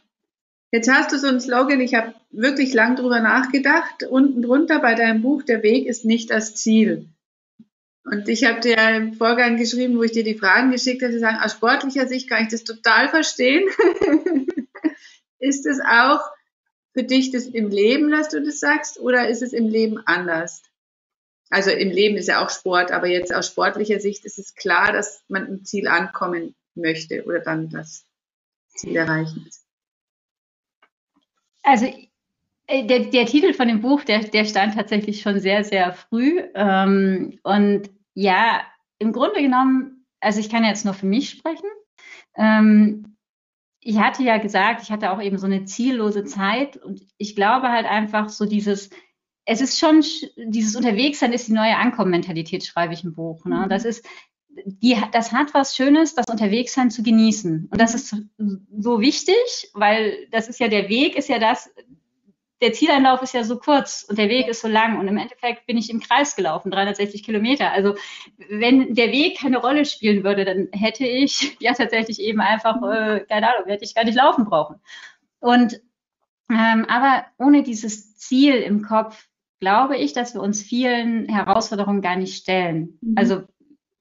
[0.71, 4.03] Jetzt hast du so einen Slogan, ich habe wirklich lang drüber nachgedacht.
[4.03, 7.09] Unten drunter bei deinem Buch, der Weg ist nicht das Ziel.
[8.05, 11.19] Und ich habe dir im Vorgang geschrieben, wo ich dir die Fragen geschickt habe, die
[11.19, 13.67] sagen, aus sportlicher Sicht kann ich das total verstehen.
[15.39, 16.21] ist es auch
[16.93, 20.63] für dich das im Leben, dass du das sagst, oder ist es im Leben anders?
[21.49, 24.91] Also im Leben ist ja auch Sport, aber jetzt aus sportlicher Sicht ist es klar,
[24.91, 28.05] dass man im Ziel ankommen möchte oder dann das
[28.75, 29.49] Ziel erreichen.
[31.63, 31.91] Also
[32.69, 36.41] der, der, Titel von dem Buch, der, der stand tatsächlich schon sehr, sehr früh.
[36.53, 38.61] Ähm, und ja,
[38.99, 41.69] im Grunde genommen, also ich kann jetzt nur für mich sprechen.
[42.35, 43.15] Ähm,
[43.81, 47.69] ich hatte ja gesagt, ich hatte auch eben so eine ziellose Zeit und ich glaube
[47.69, 48.89] halt einfach so dieses,
[49.45, 50.03] es ist schon,
[50.37, 53.45] dieses Unterwegssein ist die neue Ankommen-Mentalität, schreibe ich im Buch.
[53.45, 53.67] Ne?
[53.69, 54.05] Das ist,
[54.65, 57.69] die, das hat was Schönes, das Unterwegssein zu genießen.
[57.71, 59.35] Und das ist so wichtig,
[59.73, 61.71] weil das ist ja der Weg, ist ja das,
[62.61, 65.65] der Zieleinlauf ist ja so kurz und der Weg ist so lang und im Endeffekt
[65.65, 67.71] bin ich im Kreis gelaufen, 360 Kilometer.
[67.71, 67.95] Also
[68.49, 73.25] wenn der Weg keine Rolle spielen würde, dann hätte ich ja tatsächlich eben einfach, äh,
[73.29, 74.81] keine Ahnung, hätte ich gar nicht laufen brauchen.
[75.39, 75.81] Und
[76.51, 79.27] ähm, aber ohne dieses Ziel im Kopf
[79.59, 82.97] glaube ich, dass wir uns vielen Herausforderungen gar nicht stellen.
[83.01, 83.13] Mhm.
[83.15, 83.43] Also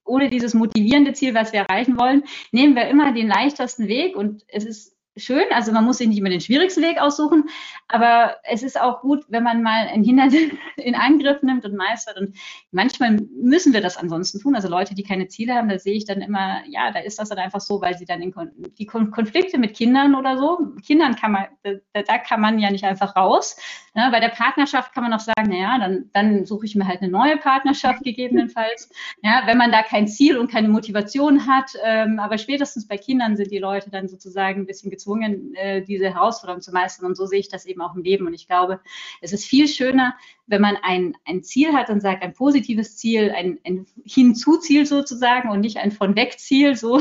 [0.04, 4.42] ohne dieses motivierende Ziel, was wir erreichen wollen, nehmen wir immer den leichtesten Weg und
[4.48, 5.44] es ist schön.
[5.50, 7.44] Also man muss sich nicht immer den schwierigsten Weg aussuchen,
[7.88, 12.18] aber es ist auch gut, wenn man mal ein Hindernis in Angriff nimmt und meistert.
[12.18, 12.36] Und
[12.70, 14.54] manchmal müssen wir das ansonsten tun.
[14.54, 17.28] Also Leute, die keine Ziele haben, da sehe ich dann immer, ja, da ist das
[17.28, 20.58] dann einfach so, weil sie dann in Kon die Kon Konflikte mit Kindern oder so,
[20.84, 23.56] Kindern kann man, da, da kann man ja nicht einfach raus.
[23.94, 24.08] Ne?
[24.12, 27.10] Bei der Partnerschaft kann man noch sagen, naja, dann, dann suche ich mir halt eine
[27.10, 28.90] neue Partnerschaft gegebenenfalls.
[29.22, 33.36] Ja, wenn man da kein Ziel und keine Motivation hat, ähm, aber spätestens bei Kindern
[33.36, 37.06] sind die Leute dann sozusagen ein bisschen gezwungen, gezwungen, äh, diese Herausforderung zu meistern.
[37.06, 38.26] Und so sehe ich das eben auch im Leben.
[38.26, 38.80] Und ich glaube,
[39.20, 40.14] es ist viel schöner,
[40.46, 45.50] wenn man ein, ein Ziel hat und sagt, ein positives Ziel, ein, ein Hinzuziel sozusagen
[45.50, 46.98] und nicht ein von weg Ziel, so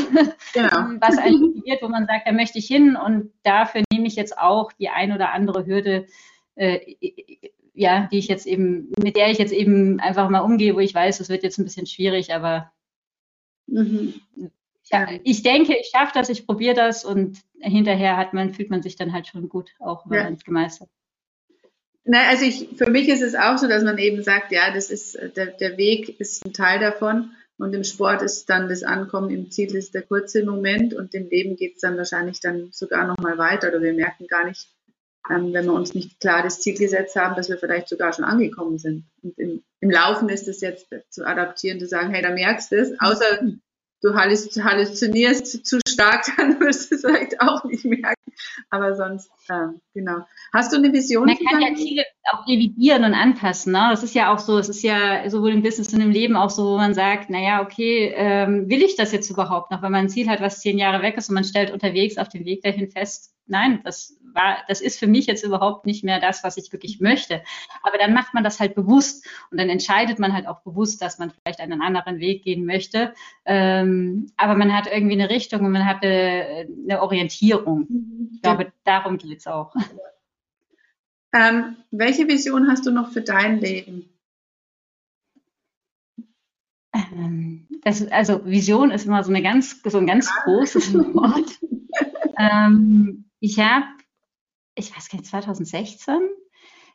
[0.54, 0.70] genau.
[1.02, 4.38] was einen motiviert, wo man sagt, da möchte ich hin und dafür nehme ich jetzt
[4.38, 6.08] auch die ein oder andere Hürde,
[6.56, 6.80] äh,
[7.74, 10.96] ja, die ich jetzt eben, mit der ich jetzt eben einfach mal umgehe, wo ich
[10.96, 12.72] weiß, es wird jetzt ein bisschen schwierig, aber
[13.68, 14.16] mhm
[14.92, 18.82] ja, ich denke, ich schaffe das, ich probiere das und hinterher hat man, fühlt man
[18.82, 20.24] sich dann halt schon gut, auch wenn ja.
[20.26, 20.90] man es gemeistert.
[22.10, 24.90] Nein, also ich, für mich ist es auch so, dass man eben sagt, ja, das
[24.90, 29.30] ist, der, der Weg ist ein Teil davon und im Sport ist dann das Ankommen
[29.30, 33.06] im Ziel ist der kurze Moment und im Leben geht es dann wahrscheinlich dann sogar
[33.06, 34.70] nochmal weiter oder wir merken gar nicht,
[35.30, 38.24] ähm, wenn wir uns nicht klar das Ziel gesetzt haben, dass wir vielleicht sogar schon
[38.24, 39.04] angekommen sind.
[39.22, 42.78] Und im, im Laufen ist es jetzt zu adaptieren, zu sagen, hey, da merkst du
[42.78, 43.42] es, außer
[44.02, 48.17] du halluzinierst zu stark, dann wirst du es vielleicht auch nicht merken.
[48.70, 50.26] Aber sonst, äh, genau.
[50.54, 51.26] Hast du eine Vision?
[51.26, 53.74] Man kann ja Ziele auch revidieren und anpassen.
[53.74, 53.88] Ne?
[53.92, 56.50] Das ist ja auch so, es ist ja sowohl im Business und im Leben auch
[56.50, 59.82] so, wo man sagt, naja, okay, ähm, will ich das jetzt überhaupt noch?
[59.82, 62.30] Wenn man ein Ziel hat, was zehn Jahre weg ist und man stellt unterwegs auf
[62.30, 66.20] dem Weg dahin fest, nein, das war, das ist für mich jetzt überhaupt nicht mehr
[66.20, 67.42] das, was ich wirklich möchte.
[67.82, 71.18] Aber dann macht man das halt bewusst und dann entscheidet man halt auch bewusst, dass
[71.18, 73.14] man vielleicht einen anderen Weg gehen möchte.
[73.46, 77.88] Ähm, aber man hat irgendwie eine Richtung und man hat eine, eine Orientierung.
[77.90, 78.27] Mhm.
[78.34, 79.74] Ich glaube, darum geht es auch.
[81.34, 84.10] Ähm, welche Vision hast du noch für dein Leben?
[86.94, 91.60] Ähm, das, also Vision ist immer so, eine ganz, so ein ganz großes Wort.
[92.38, 93.86] ähm, ich habe,
[94.76, 96.20] ich weiß gar nicht, 2016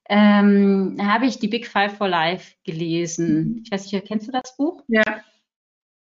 [0.08, 3.62] ähm, habe ich die Big Five for Life gelesen.
[3.64, 4.82] Ich weiß nicht, kennst du das Buch?
[4.88, 5.02] Ja.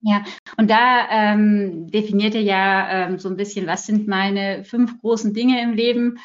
[0.01, 0.23] Ja,
[0.57, 5.33] und da ähm, definiert er ja ähm, so ein bisschen, was sind meine fünf großen
[5.33, 6.19] Dinge im Leben.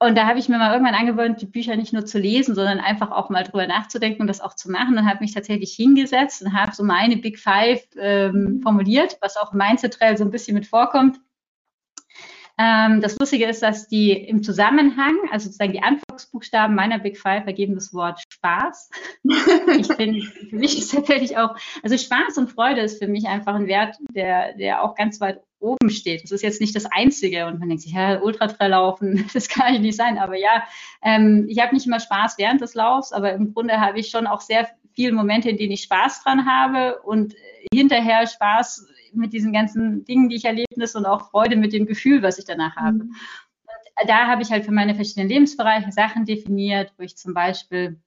[0.00, 2.80] Und da habe ich mir mal irgendwann angewöhnt, die Bücher nicht nur zu lesen, sondern
[2.80, 4.98] einfach auch mal drüber nachzudenken und das auch zu machen.
[4.98, 9.52] Und habe mich tatsächlich hingesetzt und habe so meine Big Five ähm, formuliert, was auch
[9.52, 11.18] im Mindset-Trail so ein bisschen mit vorkommt.
[12.56, 17.46] Ähm, das Lustige ist, dass die im Zusammenhang, also sozusagen die Anfangsbuchstaben meiner Big Five
[17.46, 18.90] ergeben das Wort Spaß.
[19.78, 23.54] ich finde, für mich ist tatsächlich auch, also Spaß und Freude ist für mich einfach
[23.54, 26.22] ein Wert, der, der auch ganz weit oben steht.
[26.22, 27.46] Das ist jetzt nicht das Einzige.
[27.46, 30.18] Und man denkt sich, ja, Ultratrail laufen, das kann ich nicht sein.
[30.18, 30.64] Aber ja,
[31.02, 34.26] ähm, ich habe nicht immer Spaß während des Laufs, aber im Grunde habe ich schon
[34.26, 37.34] auch sehr vielen Momente, in denen ich Spaß dran habe und
[37.72, 42.22] hinterher Spaß mit diesen ganzen Dingen, die ich erlebnis und auch Freude mit dem Gefühl,
[42.22, 43.04] was ich danach habe.
[43.04, 43.14] Mhm.
[44.06, 48.00] da habe ich halt für meine verschiedenen Lebensbereiche Sachen definiert, wo ich zum Beispiel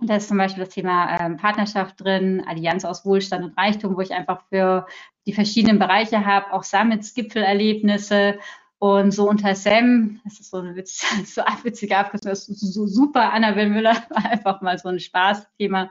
[0.00, 4.00] da ist zum Beispiel das Thema ähm, Partnerschaft drin, Allianz aus Wohlstand und Reichtum, wo
[4.00, 4.86] ich einfach für
[5.26, 8.38] die verschiedenen Bereiche habe, auch Summits, Gipfelerlebnisse
[8.78, 12.86] und so unter Sam, das ist so eine Witz, so witzige Abkürzung, das ist so
[12.86, 15.90] super, Annabel Müller, einfach mal so ein Spaßthema.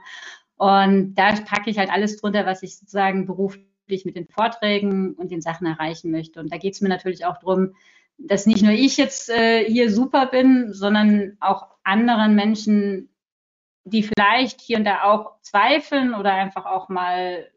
[0.56, 3.66] Und da packe ich halt alles drunter, was ich sozusagen beruflich
[4.04, 6.40] mit den Vorträgen und den Sachen erreichen möchte.
[6.40, 7.74] Und da geht es mir natürlich auch darum,
[8.18, 13.08] dass nicht nur ich jetzt äh, hier super bin, sondern auch anderen Menschen
[13.90, 17.48] die vielleicht hier und da auch zweifeln oder einfach auch mal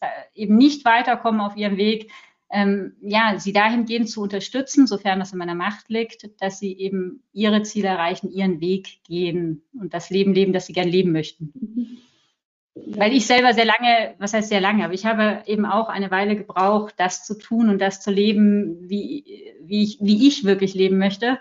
[0.00, 2.10] äh, eben nicht weiterkommen auf ihrem Weg,
[2.50, 7.24] ähm, ja, sie dahingehend zu unterstützen, sofern das in meiner Macht liegt, dass sie eben
[7.32, 11.52] ihre Ziele erreichen, ihren Weg gehen und das Leben leben, das sie gern leben möchten.
[12.84, 16.10] Weil ich selber sehr lange, was heißt sehr lange, aber ich habe eben auch eine
[16.10, 20.74] Weile gebraucht, das zu tun und das zu leben, wie, wie, ich, wie ich wirklich
[20.74, 21.38] leben möchte.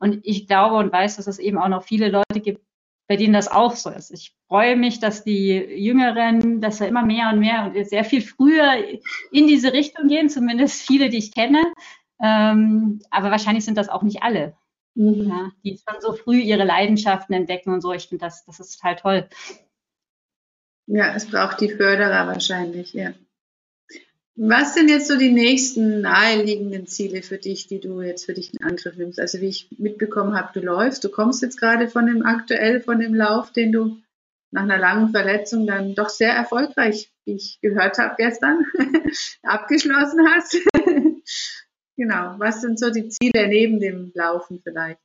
[0.00, 2.62] Und ich glaube und weiß, dass es eben auch noch viele Leute gibt,
[3.06, 4.10] bei denen das auch so ist.
[4.10, 8.20] Ich freue mich, dass die Jüngeren, dass da immer mehr und mehr und sehr viel
[8.20, 8.72] früher
[9.30, 11.62] in diese Richtung gehen, zumindest viele, die ich kenne.
[12.20, 14.56] Ähm, aber wahrscheinlich sind das auch nicht alle,
[14.94, 15.28] mhm.
[15.28, 17.92] ja, die schon so früh ihre Leidenschaften entdecken und so.
[17.92, 19.28] Ich finde, das, das ist total toll.
[20.86, 23.14] Ja, es braucht die Förderer wahrscheinlich, ja.
[24.34, 28.54] Was sind jetzt so die nächsten naheliegenden Ziele für dich, die du jetzt für dich
[28.54, 29.20] in Angriff nimmst?
[29.20, 32.98] Also wie ich mitbekommen habe, du läufst, du kommst jetzt gerade von dem aktuell von
[32.98, 33.98] dem Lauf, den du
[34.50, 38.64] nach einer langen Verletzung dann doch sehr erfolgreich, wie ich gehört habe gestern,
[39.42, 40.56] abgeschlossen hast.
[41.96, 42.34] genau.
[42.38, 45.00] Was sind so die Ziele neben dem Laufen vielleicht?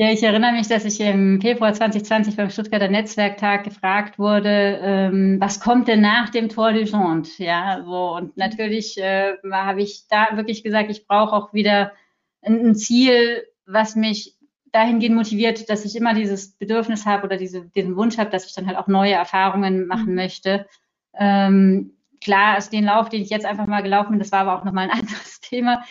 [0.00, 5.38] Ja, ich erinnere mich, dass ich im Februar 2020 beim Stuttgarter Netzwerktag gefragt wurde, ähm,
[5.40, 7.42] was kommt denn nach dem Tour du Jonte?
[7.42, 11.94] Ja, so und natürlich äh, habe ich da wirklich gesagt, ich brauche auch wieder
[12.42, 14.36] ein, ein, Ziel, was mich
[14.70, 18.54] dahingehend motiviert, dass ich immer dieses Bedürfnis habe oder diese, diesen Wunsch habe, dass ich
[18.54, 20.14] dann halt auch neue Erfahrungen machen mhm.
[20.14, 20.66] möchte.
[21.12, 24.60] Ähm, klar, also den Lauf, den ich jetzt einfach mal gelaufen bin, das war aber
[24.60, 25.82] auch nochmal ein anderes Thema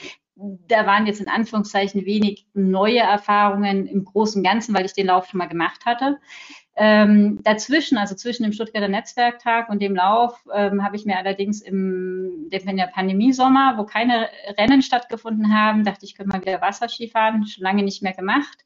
[0.68, 5.08] da waren jetzt in Anführungszeichen wenig neue Erfahrungen im Großen und Ganzen, weil ich den
[5.08, 6.20] Lauf schon mal gemacht hatte.
[6.78, 11.62] Ähm, dazwischen, also zwischen dem Stuttgarter Netzwerktag und dem Lauf, ähm, habe ich mir allerdings
[11.62, 17.08] im in der Pandemie-Sommer, wo keine Rennen stattgefunden haben, dachte ich, könnte mal wieder Wasserski
[17.08, 18.58] fahren, schon lange nicht mehr gemacht.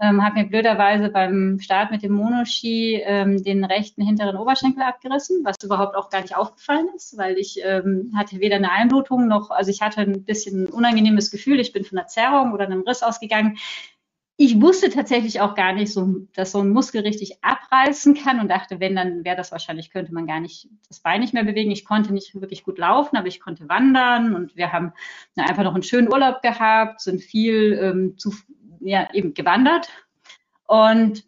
[0.00, 5.44] Ähm, habe mir blöderweise beim Start mit dem Monoski ähm, den rechten hinteren Oberschenkel abgerissen,
[5.44, 9.50] was überhaupt auch gar nicht aufgefallen ist, weil ich ähm, hatte weder eine Einblutung noch,
[9.50, 12.82] also ich hatte ein bisschen ein unangenehmes Gefühl, ich bin von einer Zerrung oder einem
[12.82, 13.58] Riss ausgegangen
[14.36, 18.48] ich wusste tatsächlich auch gar nicht, so, dass so ein Muskel richtig abreißen kann und
[18.48, 21.70] dachte, wenn, dann wäre das wahrscheinlich, könnte man gar nicht das Bein nicht mehr bewegen.
[21.70, 24.92] Ich konnte nicht wirklich gut laufen, aber ich konnte wandern und wir haben
[25.34, 28.34] na, einfach noch einen schönen Urlaub gehabt, sind viel ähm, zu,
[28.80, 29.88] ja, eben gewandert.
[30.66, 31.24] Und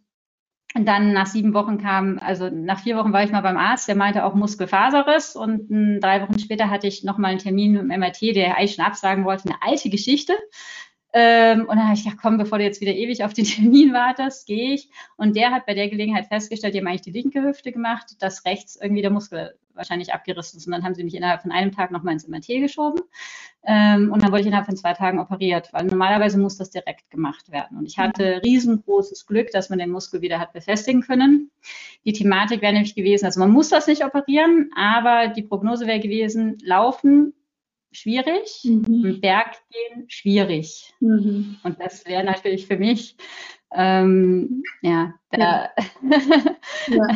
[0.75, 3.95] dann nach sieben Wochen kam, also nach vier Wochen war ich mal beim Arzt, der
[3.95, 8.01] meinte auch Muskelfaserriss und m, drei Wochen später hatte ich nochmal einen Termin mit dem
[8.01, 10.33] MRT, der eigentlich schon absagen wollte, eine alte Geschichte.
[11.16, 13.92] Ähm, und dann habe ich gedacht, komm, bevor du jetzt wieder ewig auf den Termin
[13.92, 14.90] wartest, gehe ich.
[15.16, 18.44] Und der hat bei der Gelegenheit festgestellt, die haben eigentlich die linke Hüfte gemacht, dass
[18.44, 20.66] rechts irgendwie der Muskel wahrscheinlich abgerissen ist.
[20.66, 23.00] Und dann haben sie mich innerhalb von einem Tag nochmal ins MRT geschoben.
[23.64, 27.11] Ähm, und dann wurde ich innerhalb von zwei Tagen operiert, weil normalerweise muss das direkt
[27.11, 27.79] gemacht werden.
[27.79, 31.50] Und ich hatte riesengroßes Glück, dass man den Muskel wieder hat befestigen können.
[32.05, 36.00] Die Thematik wäre nämlich gewesen, also man muss das nicht operieren, aber die Prognose wäre
[36.00, 37.35] gewesen, laufen
[37.94, 39.20] schwierig, mhm.
[39.20, 40.92] Berg gehen schwierig.
[41.00, 41.59] Mhm.
[41.62, 43.16] Und das wäre natürlich für mich,
[43.76, 45.70] ähm, ja, da,
[46.88, 47.07] ja.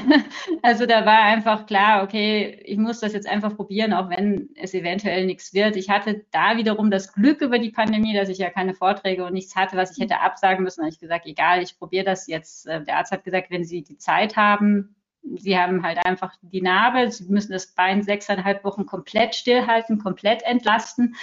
[0.62, 4.74] also da war einfach klar, okay, ich muss das jetzt einfach probieren, auch wenn es
[4.74, 5.76] eventuell nichts wird.
[5.76, 9.34] Ich hatte da wiederum das Glück über die Pandemie, dass ich ja keine Vorträge und
[9.34, 10.80] nichts hatte, was ich hätte absagen müssen.
[10.80, 12.66] Da habe ich gesagt, egal, ich probiere das jetzt.
[12.66, 16.62] Äh, der Arzt hat gesagt, wenn Sie die Zeit haben, sie haben halt einfach die
[16.62, 21.16] Narbe, sie müssen das Bein sechseinhalb Wochen komplett stillhalten, komplett entlasten.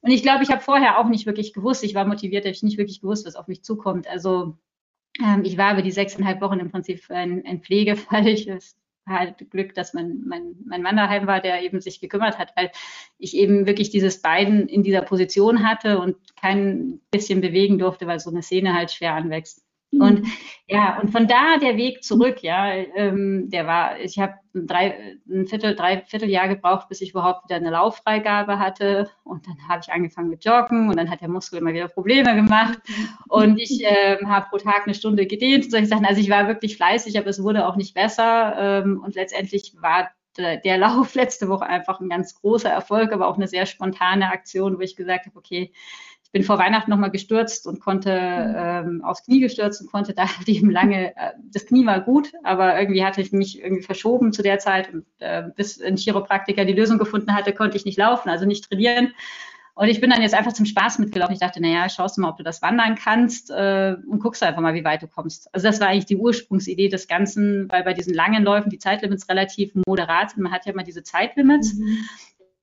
[0.00, 2.78] Und ich glaube, ich habe vorher auch nicht wirklich gewusst, ich war motiviert, ich nicht
[2.78, 4.08] wirklich gewusst, was auf mich zukommt.
[4.08, 4.56] Also
[5.22, 8.26] ähm, ich war über die sechseinhalb Wochen im Prinzip ein, ein Pflegefall.
[8.26, 8.48] Ich
[9.06, 12.70] halt Glück, dass mein, mein, mein Mann daheim war, der eben sich gekümmert hat, weil
[13.18, 18.20] ich eben wirklich dieses Bein in dieser Position hatte und kein bisschen bewegen durfte, weil
[18.20, 19.64] so eine Szene halt schwer anwächst.
[19.98, 20.26] Und
[20.68, 25.46] ja, und von da der Weg zurück, ja, ähm, der war, ich habe drei, ein
[25.46, 29.10] Viertel, drei Vierteljahr gebraucht, bis ich überhaupt wieder eine Lauffreigabe hatte.
[29.22, 32.34] Und dann habe ich angefangen mit Joggen und dann hat der Muskel immer wieder Probleme
[32.34, 32.78] gemacht.
[33.28, 36.06] Und ich äh, habe pro Tag eine Stunde gedehnt und solche Sachen.
[36.06, 38.54] Also ich war wirklich fleißig, aber es wurde auch nicht besser.
[38.58, 43.26] Ähm, und letztendlich war der, der Lauf letzte Woche einfach ein ganz großer Erfolg, aber
[43.26, 45.72] auch eine sehr spontane Aktion, wo ich gesagt habe, okay,
[46.32, 48.90] bin vor Weihnachten nochmal gestürzt und konnte mhm.
[48.90, 52.78] ähm, aufs Knie gestürzt und konnte da eben lange, äh, das Knie war gut, aber
[52.78, 56.72] irgendwie hatte ich mich irgendwie verschoben zu der Zeit und äh, bis ein Chiropraktiker die
[56.72, 59.12] Lösung gefunden hatte, konnte ich nicht laufen, also nicht trainieren.
[59.74, 61.32] Und ich bin dann jetzt einfach zum Spaß mitgelaufen.
[61.32, 64.60] Ich dachte, naja, schaust du mal, ob du das wandern kannst äh, und guckst einfach
[64.60, 65.52] mal, wie weit du kommst.
[65.54, 69.30] Also das war eigentlich die Ursprungsidee des Ganzen, weil bei diesen langen Läufen die Zeitlimits
[69.30, 70.42] relativ moderat sind.
[70.42, 71.74] Man hat ja immer diese Zeitlimits.
[71.74, 72.04] Mhm.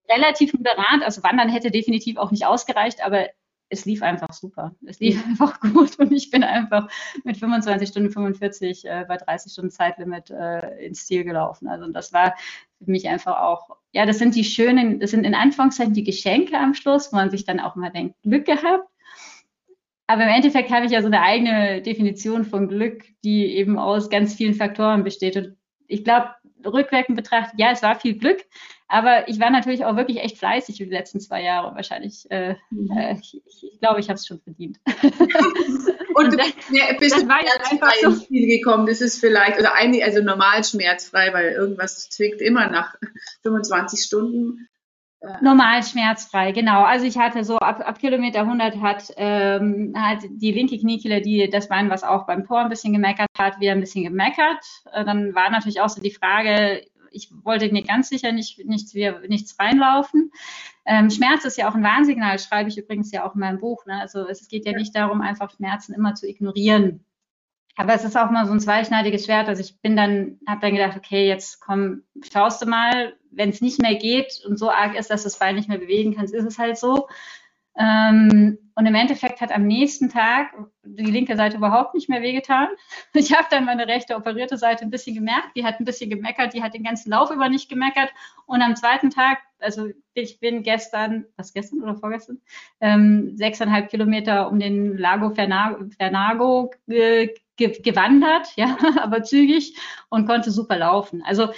[0.07, 3.27] Relativ moderat, also wandern hätte definitiv auch nicht ausgereicht, aber
[3.69, 4.75] es lief einfach super.
[4.85, 6.89] Es lief einfach gut und ich bin einfach
[7.23, 11.67] mit 25 Stunden 45 äh, bei 30 Stunden Zeitlimit äh, ins Ziel gelaufen.
[11.67, 12.35] Also das war
[12.79, 16.57] für mich einfach auch, ja, das sind die schönen, das sind in Anführungszeichen die Geschenke
[16.57, 18.87] am Schluss, wo man sich dann auch mal denkt, Glück gehabt.
[20.07, 24.09] Aber im Endeffekt habe ich ja so eine eigene Definition von Glück, die eben aus
[24.09, 25.37] ganz vielen Faktoren besteht.
[25.37, 25.55] Und
[25.85, 26.31] ich glaube,
[26.65, 28.43] rückwirkend betrachtet, ja, es war viel Glück,
[28.89, 31.75] aber ich war natürlich auch wirklich echt fleißig die letzten zwei Jahre.
[31.75, 32.91] Wahrscheinlich, äh, mhm.
[32.97, 34.79] äh, ich, ich, glaube, ich habe es schon verdient.
[36.15, 38.87] Und, Und das, ja, bist das du war jetzt einfach so viel gekommen.
[38.87, 42.95] Das ist vielleicht, also eigentlich, also normal schmerzfrei, weil irgendwas zwickt immer nach
[43.43, 44.67] 25 Stunden.
[45.21, 46.81] Äh, normal schmerzfrei, genau.
[46.83, 51.47] Also ich hatte so ab, ab Kilometer 100 hat, ähm, hat die linke Kniekehle, die
[51.47, 54.65] das Bein, was auch beim Tor ein bisschen gemeckert hat, wieder ein bisschen gemeckert.
[54.91, 58.93] Äh, dann war natürlich auch so die Frage, ich wollte mir ganz sicher nicht, nichts,
[58.93, 60.31] nichts reinlaufen.
[60.85, 63.85] Ähm, Schmerz ist ja auch ein Warnsignal, schreibe ich übrigens ja auch in meinem Buch.
[63.85, 63.99] Ne?
[63.99, 67.05] Also es geht ja nicht darum, einfach Schmerzen immer zu ignorieren.
[67.75, 69.47] Aber es ist auch mal so ein zweischneidiges Schwert.
[69.47, 73.61] Also ich bin dann, habe dann gedacht, okay, jetzt komm, schaust du mal, wenn es
[73.61, 76.33] nicht mehr geht und so arg ist, dass du das Bein nicht mehr bewegen kannst,
[76.33, 77.07] ist es halt so.
[77.79, 82.67] Ähm, und im Endeffekt hat am nächsten Tag die linke Seite überhaupt nicht mehr wehgetan.
[83.13, 85.55] Ich habe dann meine rechte operierte Seite ein bisschen gemerkt.
[85.55, 88.09] Die hat ein bisschen gemeckert, die hat den ganzen Lauf über nicht gemeckert.
[88.45, 92.39] Und am zweiten Tag, also ich bin gestern, was gestern oder vorgestern,
[92.81, 99.77] ähm, sechseinhalb Kilometer um den Lago Fernago, Fernago äh, gewandert, ja, aber zügig
[100.09, 101.23] und konnte super laufen.
[101.25, 101.49] Also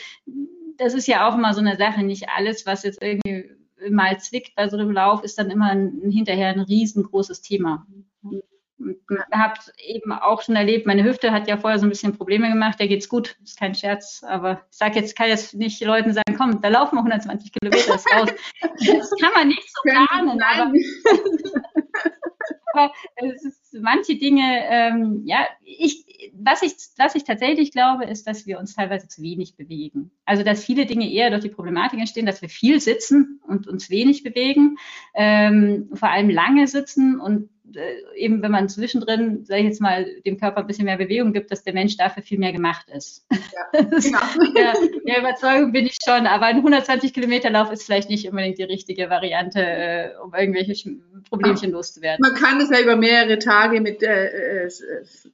[0.77, 4.55] das ist ja auch immer so eine Sache, nicht alles, was jetzt irgendwie mal zwickt
[4.55, 7.85] bei so einem Lauf, ist dann immer ein, hinterher ein riesengroßes Thema.
[8.23, 8.43] Und
[9.31, 12.79] habt eben auch schon erlebt, meine Hüfte hat ja vorher so ein bisschen Probleme gemacht,
[12.79, 16.35] der geht's gut, ist kein Scherz, aber ich sage jetzt, kann jetzt nicht Leuten sagen,
[16.37, 18.29] komm, da laufen wir 120 Kilometer raus.
[18.61, 20.73] Das kann man nicht so planen, aber,
[22.73, 26.05] aber es ist manche Dinge, ähm, ja, ich,
[26.43, 30.11] was ich, was ich tatsächlich glaube, ist, dass wir uns teilweise zu wenig bewegen.
[30.25, 33.89] Also, dass viele Dinge eher durch die Problematik entstehen, dass wir viel sitzen und uns
[33.89, 34.77] wenig bewegen,
[35.13, 40.05] ähm, vor allem lange sitzen und äh, eben, wenn man zwischendrin, sage ich jetzt mal,
[40.25, 43.25] dem Körper ein bisschen mehr Bewegung gibt, dass der Mensch dafür viel mehr gemacht ist.
[43.31, 43.37] Ja,
[43.81, 44.19] genau.
[44.55, 44.73] der,
[45.05, 48.63] der, Überzeugung bin ich schon, aber ein 120 Kilometer Lauf ist vielleicht nicht unbedingt die
[48.63, 50.97] richtige Variante, äh, um irgendwelche
[51.29, 52.19] Problemchen loszuwerden.
[52.21, 54.69] Man kann das ja über mehrere Tage mit äh, äh,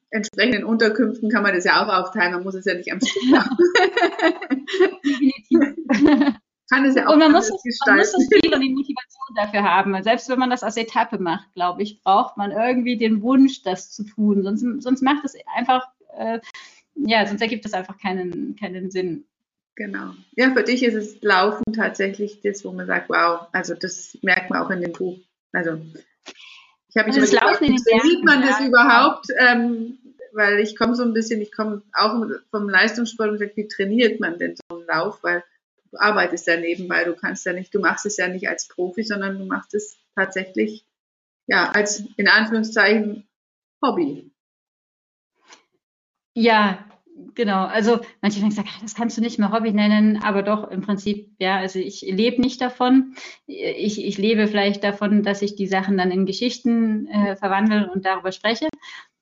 [0.09, 2.33] entsprechenden Unterkünften kann man das ja auch aufteilen.
[2.33, 3.57] Man muss es ja nicht am Stück machen.
[5.03, 6.37] Definitiv
[6.69, 7.49] kann es ja auch und man muss,
[7.85, 10.03] man muss das Ziel und die Motivation dafür haben.
[10.03, 13.91] Selbst wenn man das als Etappe macht, glaube ich, braucht man irgendwie den Wunsch, das
[13.91, 14.43] zu tun.
[14.43, 16.39] Sonst, sonst macht es einfach, äh,
[16.95, 19.25] ja, sonst ergibt es einfach keinen, keinen Sinn.
[19.75, 20.13] Genau.
[20.35, 24.49] Ja, für dich ist es Laufen tatsächlich das, wo man sagt, wow, also das merkt
[24.49, 25.19] man auch in dem Buch.
[25.53, 25.79] Also
[26.89, 29.27] ich habe mich also das Laufen in den sieht man das ja, überhaupt?
[29.37, 29.99] Ähm,
[30.33, 34.19] weil ich komme so ein bisschen, ich komme auch vom Leistungssport und sage, wie trainiert
[34.19, 35.19] man denn so einen Lauf?
[35.23, 35.43] Weil
[35.91, 39.03] du arbeitest ja nebenbei, du kannst ja nicht, du machst es ja nicht als Profi,
[39.03, 40.85] sondern du machst es tatsächlich
[41.47, 43.27] ja als in Anführungszeichen
[43.83, 44.31] Hobby.
[46.33, 46.85] Ja,
[47.33, 47.65] genau.
[47.65, 51.57] Also manche denken, das kannst du nicht mehr Hobby nennen, aber doch im Prinzip, ja,
[51.57, 53.15] also ich lebe nicht davon.
[53.45, 58.05] Ich, ich lebe vielleicht davon, dass ich die Sachen dann in Geschichten äh, verwandle und
[58.05, 58.67] darüber spreche.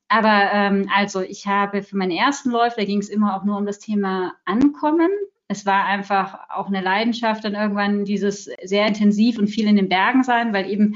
[0.08, 3.58] Aber ähm, also ich habe für meinen ersten Läufer, da ging es immer auch nur
[3.58, 5.10] um das Thema Ankommen
[5.47, 9.89] es war einfach auch eine Leidenschaft, dann irgendwann dieses sehr intensiv und viel in den
[9.89, 10.95] Bergen sein, weil eben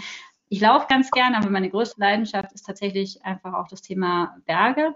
[0.49, 4.95] ich laufe ganz gerne, aber meine größte Leidenschaft ist tatsächlich einfach auch das Thema Berge.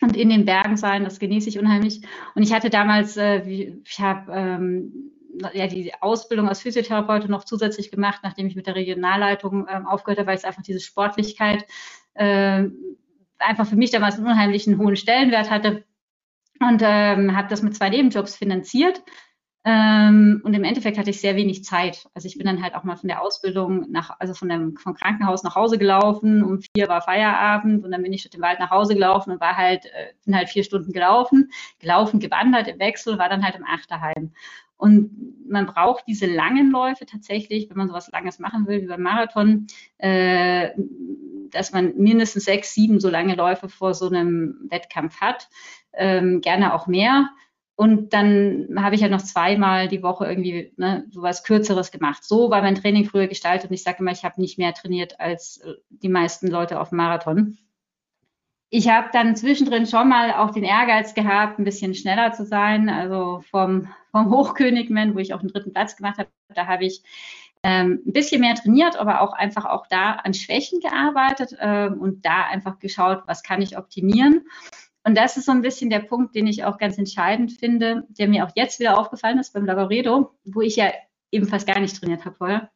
[0.00, 2.02] Und in den Bergen sein, das genieße ich unheimlich.
[2.34, 5.12] Und ich hatte damals, äh, ich habe ähm,
[5.52, 10.18] ja, die Ausbildung als Physiotherapeutin noch zusätzlich gemacht, nachdem ich mit der Regionalleitung ähm, aufgehört
[10.18, 11.66] habe, weil es einfach diese Sportlichkeit
[12.14, 12.64] äh,
[13.38, 15.84] einfach für mich damals einen unheimlichen hohen Stellenwert hatte
[16.60, 19.02] und ähm, habe das mit zwei Nebenjobs finanziert.
[19.66, 22.06] Ähm, und im Endeffekt hatte ich sehr wenig Zeit.
[22.12, 24.94] Also ich bin dann halt auch mal von der Ausbildung nach, also von dem vom
[24.94, 26.44] Krankenhaus nach Hause gelaufen.
[26.44, 29.40] Um vier war Feierabend und dann bin ich durch den Wald nach Hause gelaufen und
[29.40, 33.54] war halt, äh, bin halt vier Stunden gelaufen, gelaufen, gewandert im Wechsel, war dann halt
[33.56, 34.32] im Achterheim.
[34.76, 39.02] Und man braucht diese langen Läufe tatsächlich, wenn man sowas Langes machen will wie beim
[39.02, 39.66] Marathon,
[39.98, 40.70] äh,
[41.50, 45.48] dass man mindestens sechs, sieben so lange Läufe vor so einem Wettkampf hat,
[45.92, 47.30] ähm, gerne auch mehr.
[47.76, 52.22] Und dann habe ich ja noch zweimal die Woche irgendwie ne, sowas Kürzeres gemacht.
[52.22, 55.18] So war mein Training früher gestaltet und ich sage immer, ich habe nicht mehr trainiert
[55.18, 57.58] als äh, die meisten Leute auf dem Marathon.
[58.70, 62.88] Ich habe dann zwischendrin schon mal auch den Ehrgeiz gehabt, ein bisschen schneller zu sein.
[62.88, 67.02] Also vom, vom Hochkönigman, wo ich auch einen dritten Platz gemacht habe, da habe ich
[67.64, 72.24] ähm, ein bisschen mehr trainiert, aber auch einfach auch da an Schwächen gearbeitet ähm, und
[72.24, 74.46] da einfach geschaut, was kann ich optimieren.
[75.02, 78.28] Und das ist so ein bisschen der Punkt, den ich auch ganz entscheidend finde, der
[78.28, 80.92] mir auch jetzt wieder aufgefallen ist beim Lavaredo, wo ich ja
[81.32, 82.70] eben fast gar nicht trainiert habe vorher.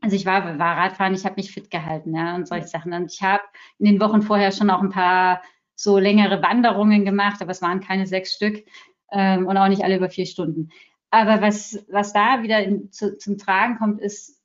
[0.00, 2.94] Also ich war, war Radfahren, ich habe mich fit gehalten ja, und solche Sachen.
[2.94, 3.42] Und ich habe
[3.78, 5.42] in den Wochen vorher schon auch ein paar
[5.74, 8.64] so längere Wanderungen gemacht, aber es waren keine sechs Stück
[9.10, 10.70] ähm, und auch nicht alle über vier Stunden.
[11.10, 14.40] Aber was, was da wieder in, zu, zum Tragen kommt, ist,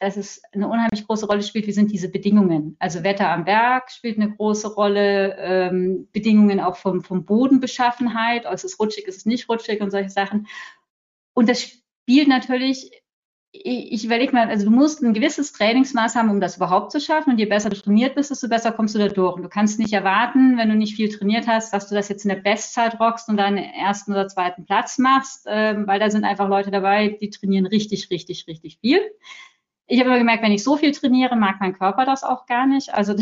[0.00, 2.76] dass es eine unheimlich große Rolle spielt, wie sind diese Bedingungen.
[2.78, 8.66] Also Wetter am Berg spielt eine große Rolle, ähm, Bedingungen auch vom, vom Bodenbeschaffenheit, also
[8.66, 10.46] ist es rutschig, ist es nicht rutschig und solche Sachen.
[11.34, 12.90] Und das spielt natürlich,
[13.52, 17.30] ich, überlege mal, also du musst ein gewisses Trainingsmaß haben, um das überhaupt zu schaffen.
[17.30, 19.34] Und je besser du trainiert bist, desto besser kommst du da durch.
[19.34, 22.24] Und du kannst nicht erwarten, wenn du nicht viel trainiert hast, dass du das jetzt
[22.24, 26.24] in der Bestzeit rockst und deinen ersten oder zweiten Platz machst, ähm, weil da sind
[26.24, 29.00] einfach Leute dabei, die trainieren richtig, richtig, richtig viel.
[29.86, 32.66] Ich habe aber gemerkt, wenn ich so viel trainiere, mag mein Körper das auch gar
[32.66, 32.94] nicht.
[32.94, 33.16] Also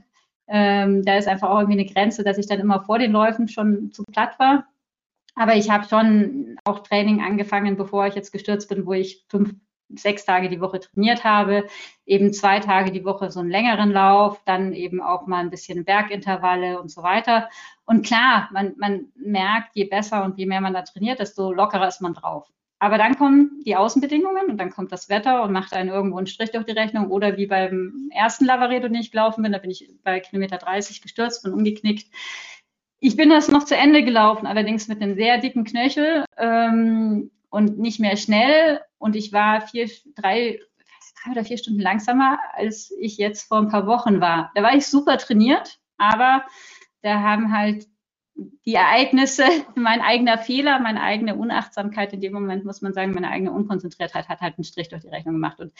[0.48, 3.48] ähm, da ist einfach auch irgendwie eine Grenze, dass ich dann immer vor den Läufen
[3.48, 4.66] schon zu platt war.
[5.34, 9.54] Aber ich habe schon auch Training angefangen, bevor ich jetzt gestürzt bin, wo ich fünf,
[9.94, 11.66] sechs Tage die Woche trainiert habe,
[12.04, 15.84] eben zwei Tage die Woche so einen längeren Lauf, dann eben auch mal ein bisschen
[15.84, 17.48] Bergintervalle und so weiter.
[17.84, 21.88] Und klar, man, man merkt, je besser und je mehr man da trainiert, desto lockerer
[21.88, 22.48] ist man drauf.
[22.78, 26.26] Aber dann kommen die Außenbedingungen und dann kommt das Wetter und macht einen irgendwo einen
[26.26, 27.10] Strich durch die Rechnung.
[27.10, 31.00] Oder wie beim ersten Lavaredo, den ich gelaufen bin, da bin ich bei Kilometer 30
[31.00, 32.10] gestürzt und umgeknickt.
[32.98, 37.78] Ich bin das noch zu Ende gelaufen, allerdings mit einem sehr dicken Knöchel ähm, und
[37.78, 38.82] nicht mehr schnell.
[38.98, 40.60] Und ich war vier, drei,
[41.24, 44.52] drei oder vier Stunden langsamer, als ich jetzt vor ein paar Wochen war.
[44.54, 46.44] Da war ich super trainiert, aber
[47.00, 47.86] da haben halt
[48.66, 49.44] die Ereignisse,
[49.74, 54.28] mein eigener Fehler, meine eigene Unachtsamkeit in dem Moment, muss man sagen, meine eigene Unkonzentriertheit
[54.28, 55.58] hat halt einen Strich durch die Rechnung gemacht.
[55.58, 55.72] Und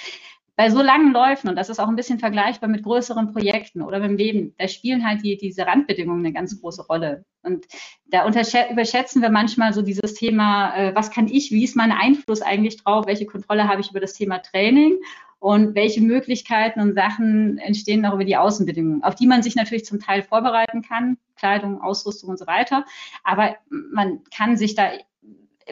[0.57, 4.01] bei so langen Läufen, und das ist auch ein bisschen vergleichbar mit größeren Projekten oder
[4.01, 7.25] beim Leben, da spielen halt die, diese Randbedingungen eine ganz große Rolle.
[7.43, 7.67] Und
[8.07, 12.41] da überschätzen wir manchmal so dieses Thema, äh, was kann ich, wie ist mein Einfluss
[12.41, 14.97] eigentlich drauf, welche Kontrolle habe ich über das Thema Training
[15.39, 19.85] und welche Möglichkeiten und Sachen entstehen auch über die Außenbedingungen, auf die man sich natürlich
[19.85, 22.87] zum Teil vorbereiten kann, Kleidung, Ausrüstung und so weiter.
[23.23, 24.91] Aber man kann sich da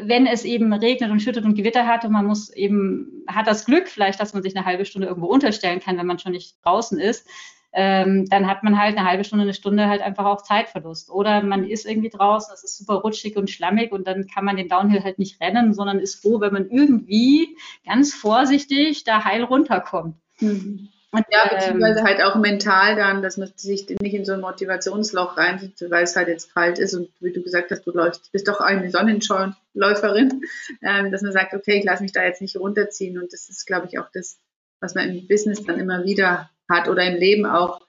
[0.00, 3.64] wenn es eben regnet und schüttet und Gewitter hat und man muss eben, hat das
[3.64, 6.56] Glück vielleicht, dass man sich eine halbe Stunde irgendwo unterstellen kann, wenn man schon nicht
[6.64, 7.28] draußen ist,
[7.76, 11.10] ähm, dann hat man halt eine halbe Stunde, eine Stunde halt einfach auch Zeitverlust.
[11.10, 14.56] Oder man ist irgendwie draußen, es ist super rutschig und schlammig und dann kann man
[14.56, 19.42] den Downhill halt nicht rennen, sondern ist froh, wenn man irgendwie ganz vorsichtig da heil
[19.42, 20.16] runterkommt.
[20.38, 20.88] Mhm.
[21.14, 24.40] Und, ja, beziehungsweise ähm, halt auch mental dann, dass man sich nicht in so ein
[24.40, 28.32] Motivationsloch reinzieht, weil es halt jetzt kalt ist und wie du gesagt hast, du läufst,
[28.32, 30.42] bist doch eine Sonnenschauläuferin,
[30.82, 33.64] ähm, dass man sagt, okay, ich lasse mich da jetzt nicht runterziehen und das ist,
[33.64, 34.38] glaube ich, auch das,
[34.80, 37.80] was man im Business dann immer wieder hat oder im Leben auch,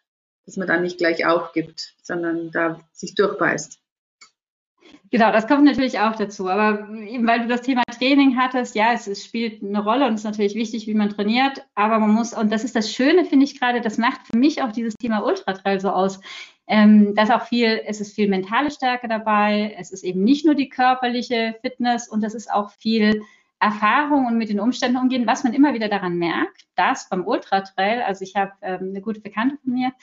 [0.45, 3.79] dass man dann nicht gleich aufgibt, sondern da sich durchbeißt.
[5.11, 6.49] Genau, das kommt natürlich auch dazu.
[6.49, 10.15] Aber eben weil du das Thema Training hattest, ja, es, es spielt eine Rolle und
[10.15, 11.65] es ist natürlich wichtig, wie man trainiert.
[11.75, 14.61] Aber man muss, und das ist das Schöne, finde ich gerade, das macht für mich
[14.61, 16.19] auch dieses Thema Ultratrail so aus.
[16.67, 19.75] Ähm, da ist auch viel, es ist viel mentale Stärke dabei.
[19.77, 23.21] Es ist eben nicht nur die körperliche Fitness und es ist auch viel
[23.59, 28.01] Erfahrung und mit den Umständen umgehen, was man immer wieder daran merkt, dass beim Ultratrail,
[28.01, 29.93] also ich habe ähm, eine gute Bekannte von mir,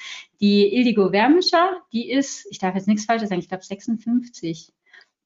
[0.40, 4.72] die Ildigo Wermischer, die ist, ich darf jetzt nichts Falsches sagen, ich glaube 56.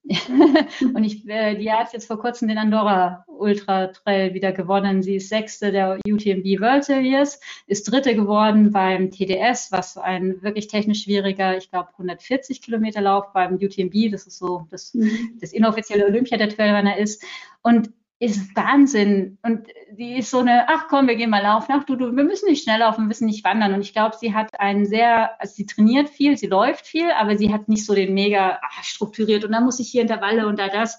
[0.94, 5.02] und ich, äh, die hat jetzt vor kurzem den Andorra Ultra Trail wieder gewonnen.
[5.02, 10.68] Sie ist Sechste der UTMB World Series, ist Dritte geworden beim TDS, was ein wirklich
[10.68, 15.38] technisch schwieriger, ich glaube 140 Kilometer Lauf beim UTMB, das ist so das, mhm.
[15.40, 17.24] das inoffizielle Olympia der Trailrunner ist.
[17.62, 19.38] Und ist Wahnsinn.
[19.42, 21.72] Und die ist so eine, ach komm, wir gehen mal laufen.
[21.74, 23.74] Ach du, du, wir müssen nicht schnell laufen, wir müssen nicht wandern.
[23.74, 27.36] Und ich glaube, sie hat einen sehr, also sie trainiert viel, sie läuft viel, aber
[27.36, 30.58] sie hat nicht so den mega ach, strukturiert und dann muss ich hier Intervalle und
[30.58, 30.98] da das.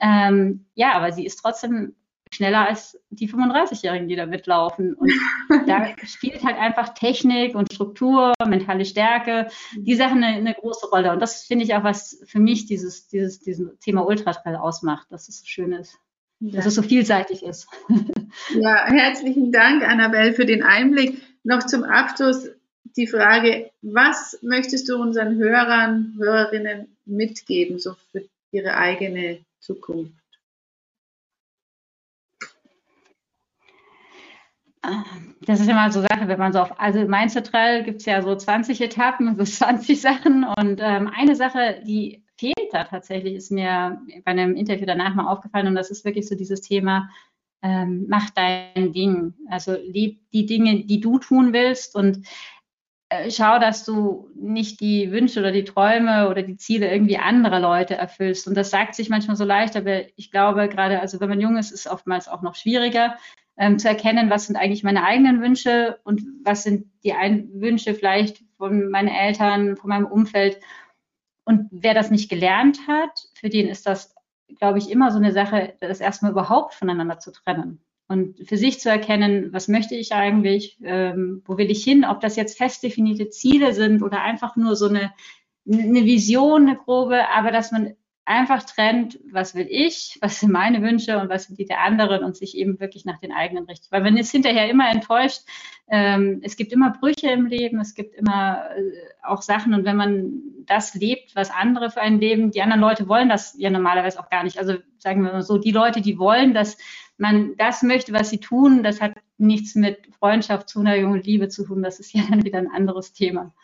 [0.00, 1.94] Ähm, ja, aber sie ist trotzdem
[2.32, 4.94] schneller als die 35-Jährigen, die da mitlaufen.
[4.94, 5.12] Und
[5.68, 11.12] da spielt halt einfach Technik und Struktur, mentale Stärke, die Sachen eine, eine große Rolle.
[11.12, 15.28] Und das finde ich auch, was für mich dieses, dieses, dieses Thema Ultratrail ausmacht, dass
[15.28, 15.98] es so schön ist.
[16.40, 17.68] Dass es so vielseitig ist.
[18.54, 21.22] Ja, herzlichen Dank, Annabelle, für den Einblick.
[21.42, 22.48] Noch zum Abschluss
[22.96, 30.12] die Frage, was möchtest du unseren Hörern, Hörerinnen mitgeben, so für ihre eigene Zukunft?
[35.40, 38.22] Das ist immer so Sache, wenn man so auf, also Mindset Trail gibt es ja
[38.22, 43.50] so 20 Etappen, so 20 Sachen und ähm, eine Sache, die fehlt da tatsächlich, ist
[43.50, 45.68] mir bei einem Interview danach mal aufgefallen.
[45.68, 47.08] Und das ist wirklich so dieses Thema,
[47.62, 49.34] ähm, mach dein Ding.
[49.50, 52.26] Also lieb die Dinge, die du tun willst und
[53.08, 57.60] äh, schau, dass du nicht die Wünsche oder die Träume oder die Ziele irgendwie anderer
[57.60, 58.48] Leute erfüllst.
[58.48, 61.56] Und das sagt sich manchmal so leicht, aber ich glaube gerade, also wenn man jung
[61.56, 63.16] ist, ist es oftmals auch noch schwieriger
[63.56, 67.94] ähm, zu erkennen, was sind eigentlich meine eigenen Wünsche und was sind die Ein Wünsche
[67.94, 70.58] vielleicht von meinen Eltern, von meinem Umfeld.
[71.46, 74.14] Und wer das nicht gelernt hat, für den ist das,
[74.58, 77.80] glaube ich, immer so eine Sache, das erstmal überhaupt voneinander zu trennen.
[78.08, 82.20] Und für sich zu erkennen, was möchte ich eigentlich, ähm, wo will ich hin, ob
[82.20, 85.12] das jetzt fest definierte Ziele sind oder einfach nur so eine,
[85.66, 87.96] eine Vision, eine grobe, aber dass man
[88.26, 92.24] einfach trennt, was will ich, was sind meine Wünsche und was sind die der anderen
[92.24, 93.92] und sich eben wirklich nach den eigenen richtet.
[93.92, 95.42] Weil man ist hinterher immer enttäuscht.
[95.88, 98.82] Ähm, es gibt immer Brüche im Leben, es gibt immer äh,
[99.22, 103.08] auch Sachen und wenn man das lebt, was andere für ein Leben, die anderen Leute
[103.08, 104.58] wollen das ja normalerweise auch gar nicht.
[104.58, 106.76] Also sagen wir mal so, die Leute, die wollen, dass
[107.18, 111.64] man das möchte, was sie tun, das hat nichts mit Freundschaft, Zuneigung und Liebe zu
[111.64, 111.82] tun.
[111.82, 113.54] Das ist ja dann wieder ein anderes Thema.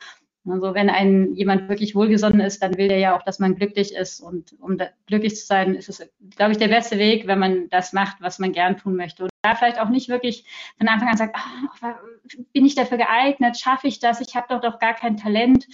[0.49, 3.95] Also wenn ein jemand wirklich wohlgesonnen ist, dann will der ja auch, dass man glücklich
[3.95, 4.20] ist.
[4.20, 4.76] Und um
[5.07, 6.03] glücklich zu sein, ist es,
[6.36, 9.24] glaube ich, der beste Weg, wenn man das macht, was man gern tun möchte.
[9.24, 10.45] Und da vielleicht auch nicht wirklich
[10.78, 11.86] von Anfang an sagt, oh,
[12.53, 15.66] bin ich dafür geeignet, schaffe ich das, ich habe doch doch gar kein Talent.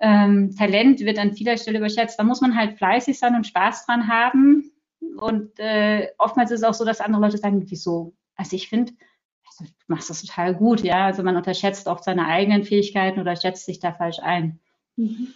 [0.00, 2.18] Ähm, Talent wird an vieler Stelle überschätzt.
[2.18, 4.70] Da muss man halt fleißig sein und Spaß dran haben.
[5.16, 8.14] Und äh, oftmals ist es auch so, dass andere Leute sagen, wieso?
[8.36, 8.92] Also ich finde,
[9.58, 11.06] du machst das total gut, ja.
[11.06, 14.60] Also man unterschätzt oft seine eigenen Fähigkeiten oder schätzt sich da falsch ein.
[14.96, 15.28] Mhm.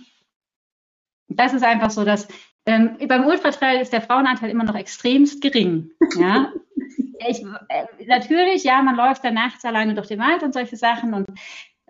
[1.29, 2.29] Das ist einfach so, dass
[2.67, 5.91] ähm, beim Ultratrail ist der Frauenanteil immer noch extremst gering.
[6.19, 6.53] Ja.
[7.29, 11.15] ich, äh, natürlich, ja, man läuft dann nachts alleine durch den Wald und solche Sachen
[11.15, 11.27] und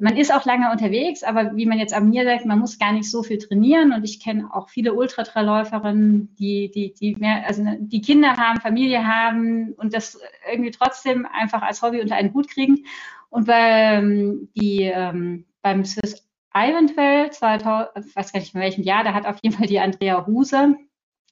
[0.00, 2.92] man ist auch lange unterwegs, aber wie man jetzt an mir sagt, man muss gar
[2.92, 3.92] nicht so viel trainieren.
[3.92, 9.06] Und ich kenne auch viele Ultratrailläuferinnen, die, die, die mehr, also die Kinder haben, Familie
[9.06, 10.20] haben und das
[10.50, 12.84] irgendwie trotzdem einfach als Hobby unter einen Hut kriegen.
[13.30, 19.04] Und beim, die, ähm, beim Swiss Trail 2000, ich weiß gar nicht in welchem Jahr,
[19.04, 20.76] da hat auf jeden Fall die Andrea Huse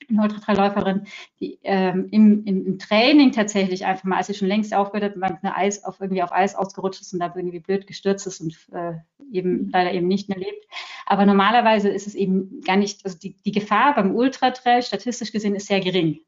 [0.09, 1.07] eine Ultratrailläuferin,
[1.41, 5.21] die ähm, im, im, im, Training tatsächlich einfach mal, als sie schon längst aufgehört hat,
[5.21, 8.57] beim Eis auf irgendwie auf Eis ausgerutscht ist und da irgendwie blöd gestürzt ist und
[8.73, 8.95] äh,
[9.33, 10.67] eben leider eben nicht mehr lebt.
[11.07, 15.55] Aber normalerweise ist es eben gar nicht, also die, die Gefahr beim Ultratrail statistisch gesehen
[15.55, 16.21] ist sehr gering.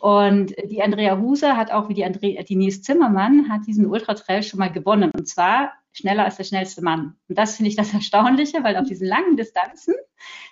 [0.00, 4.58] Und die Andrea Huse hat auch wie die Andre Denise Zimmermann hat diesen Ultratrail schon
[4.58, 7.16] mal gewonnen und zwar schneller als der schnellste Mann.
[7.28, 9.94] Und das finde ich das Erstaunliche, weil auf diesen langen Distanzen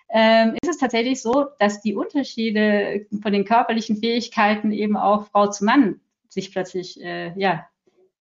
[0.08, 5.48] ähm, ist es tatsächlich so, dass die Unterschiede von den körperlichen Fähigkeiten eben auch Frau
[5.48, 7.66] zu Mann sich plötzlich äh, ja,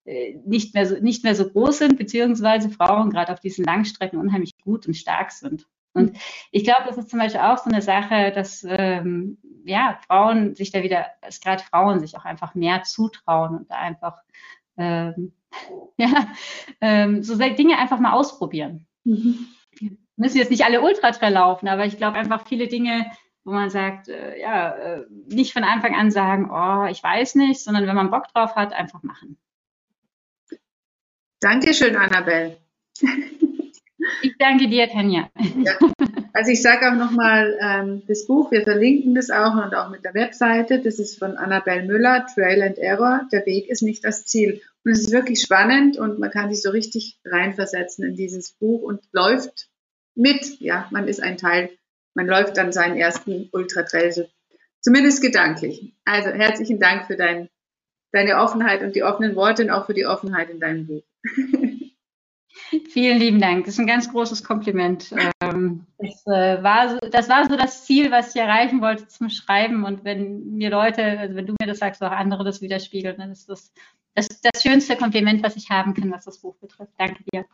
[0.03, 4.19] äh, nicht, mehr so, nicht mehr so groß sind, beziehungsweise Frauen gerade auf diesen Langstrecken
[4.19, 5.67] unheimlich gut und stark sind.
[5.97, 6.17] Und
[6.51, 10.71] ich glaube, das ist zum Beispiel auch so eine Sache, dass ähm, ja, Frauen sich
[10.71, 14.21] da wieder, dass gerade Frauen sich auch einfach mehr zutrauen und da einfach
[14.77, 15.33] ähm,
[15.97, 16.27] ja,
[16.81, 18.85] ähm, so Dinge einfach mal ausprobieren.
[19.03, 19.47] Mhm.
[20.15, 23.05] Müssen jetzt nicht alle Ultratrail laufen, aber ich glaube einfach viele Dinge,
[23.43, 27.61] wo man sagt, äh, ja, äh, nicht von Anfang an sagen, oh, ich weiß nicht,
[27.61, 29.37] sondern wenn man Bock drauf hat, einfach machen.
[31.39, 32.57] Dankeschön, Annabelle.
[34.21, 35.29] Ich danke dir, Tanja.
[35.63, 35.73] Ja.
[36.33, 40.05] Also ich sage auch nochmal ähm, das Buch, wir verlinken das auch und auch mit
[40.05, 40.79] der Webseite.
[40.79, 43.21] Das ist von Annabelle Müller, Trail and Error.
[43.31, 44.61] Der Weg ist nicht das Ziel.
[44.85, 48.83] Und es ist wirklich spannend und man kann sich so richtig reinversetzen in dieses Buch
[48.83, 49.69] und läuft
[50.13, 50.59] mit.
[50.59, 51.71] Ja, man ist ein Teil.
[52.13, 54.29] Man läuft dann seinen ersten Ultra-Trail,
[54.79, 55.93] zumindest gedanklich.
[56.05, 57.49] Also herzlichen Dank für dein,
[58.11, 61.03] deine Offenheit und die offenen Worte und auch für die Offenheit in deinem Buch.
[62.89, 63.65] Vielen lieben Dank.
[63.65, 65.13] Das ist ein ganz großes Kompliment.
[65.41, 69.29] ähm, das, äh, war so, das war so das Ziel, was ich erreichen wollte zum
[69.29, 69.85] Schreiben.
[69.85, 73.31] Und wenn mir Leute, also wenn du mir das sagst, auch andere das widerspiegeln, dann
[73.31, 73.71] ist das,
[74.15, 76.93] das das schönste Kompliment, was ich haben kann, was das Buch betrifft.
[76.97, 77.45] Danke dir.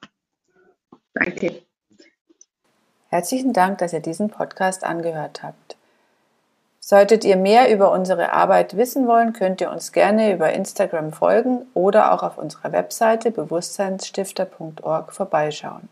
[1.14, 1.62] Danke.
[3.10, 5.73] Herzlichen Dank, dass ihr diesen Podcast angehört habt.
[6.86, 11.66] Solltet ihr mehr über unsere Arbeit wissen wollen, könnt ihr uns gerne über Instagram folgen
[11.74, 15.88] oder auch auf unserer Webseite bewusstseinsstifter.org vorbeischauen.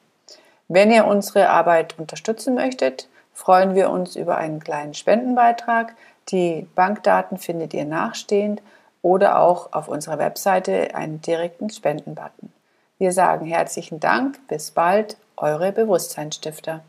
[0.67, 5.95] Wenn ihr unsere Arbeit unterstützen möchtet, freuen wir uns über einen kleinen Spendenbeitrag.
[6.27, 8.61] Die Bankdaten findet ihr nachstehend
[9.01, 12.51] oder auch auf unserer Webseite einen direkten Spendenbutton.
[12.97, 16.81] Wir sagen herzlichen Dank, bis bald, eure Bewusstseinsstifter.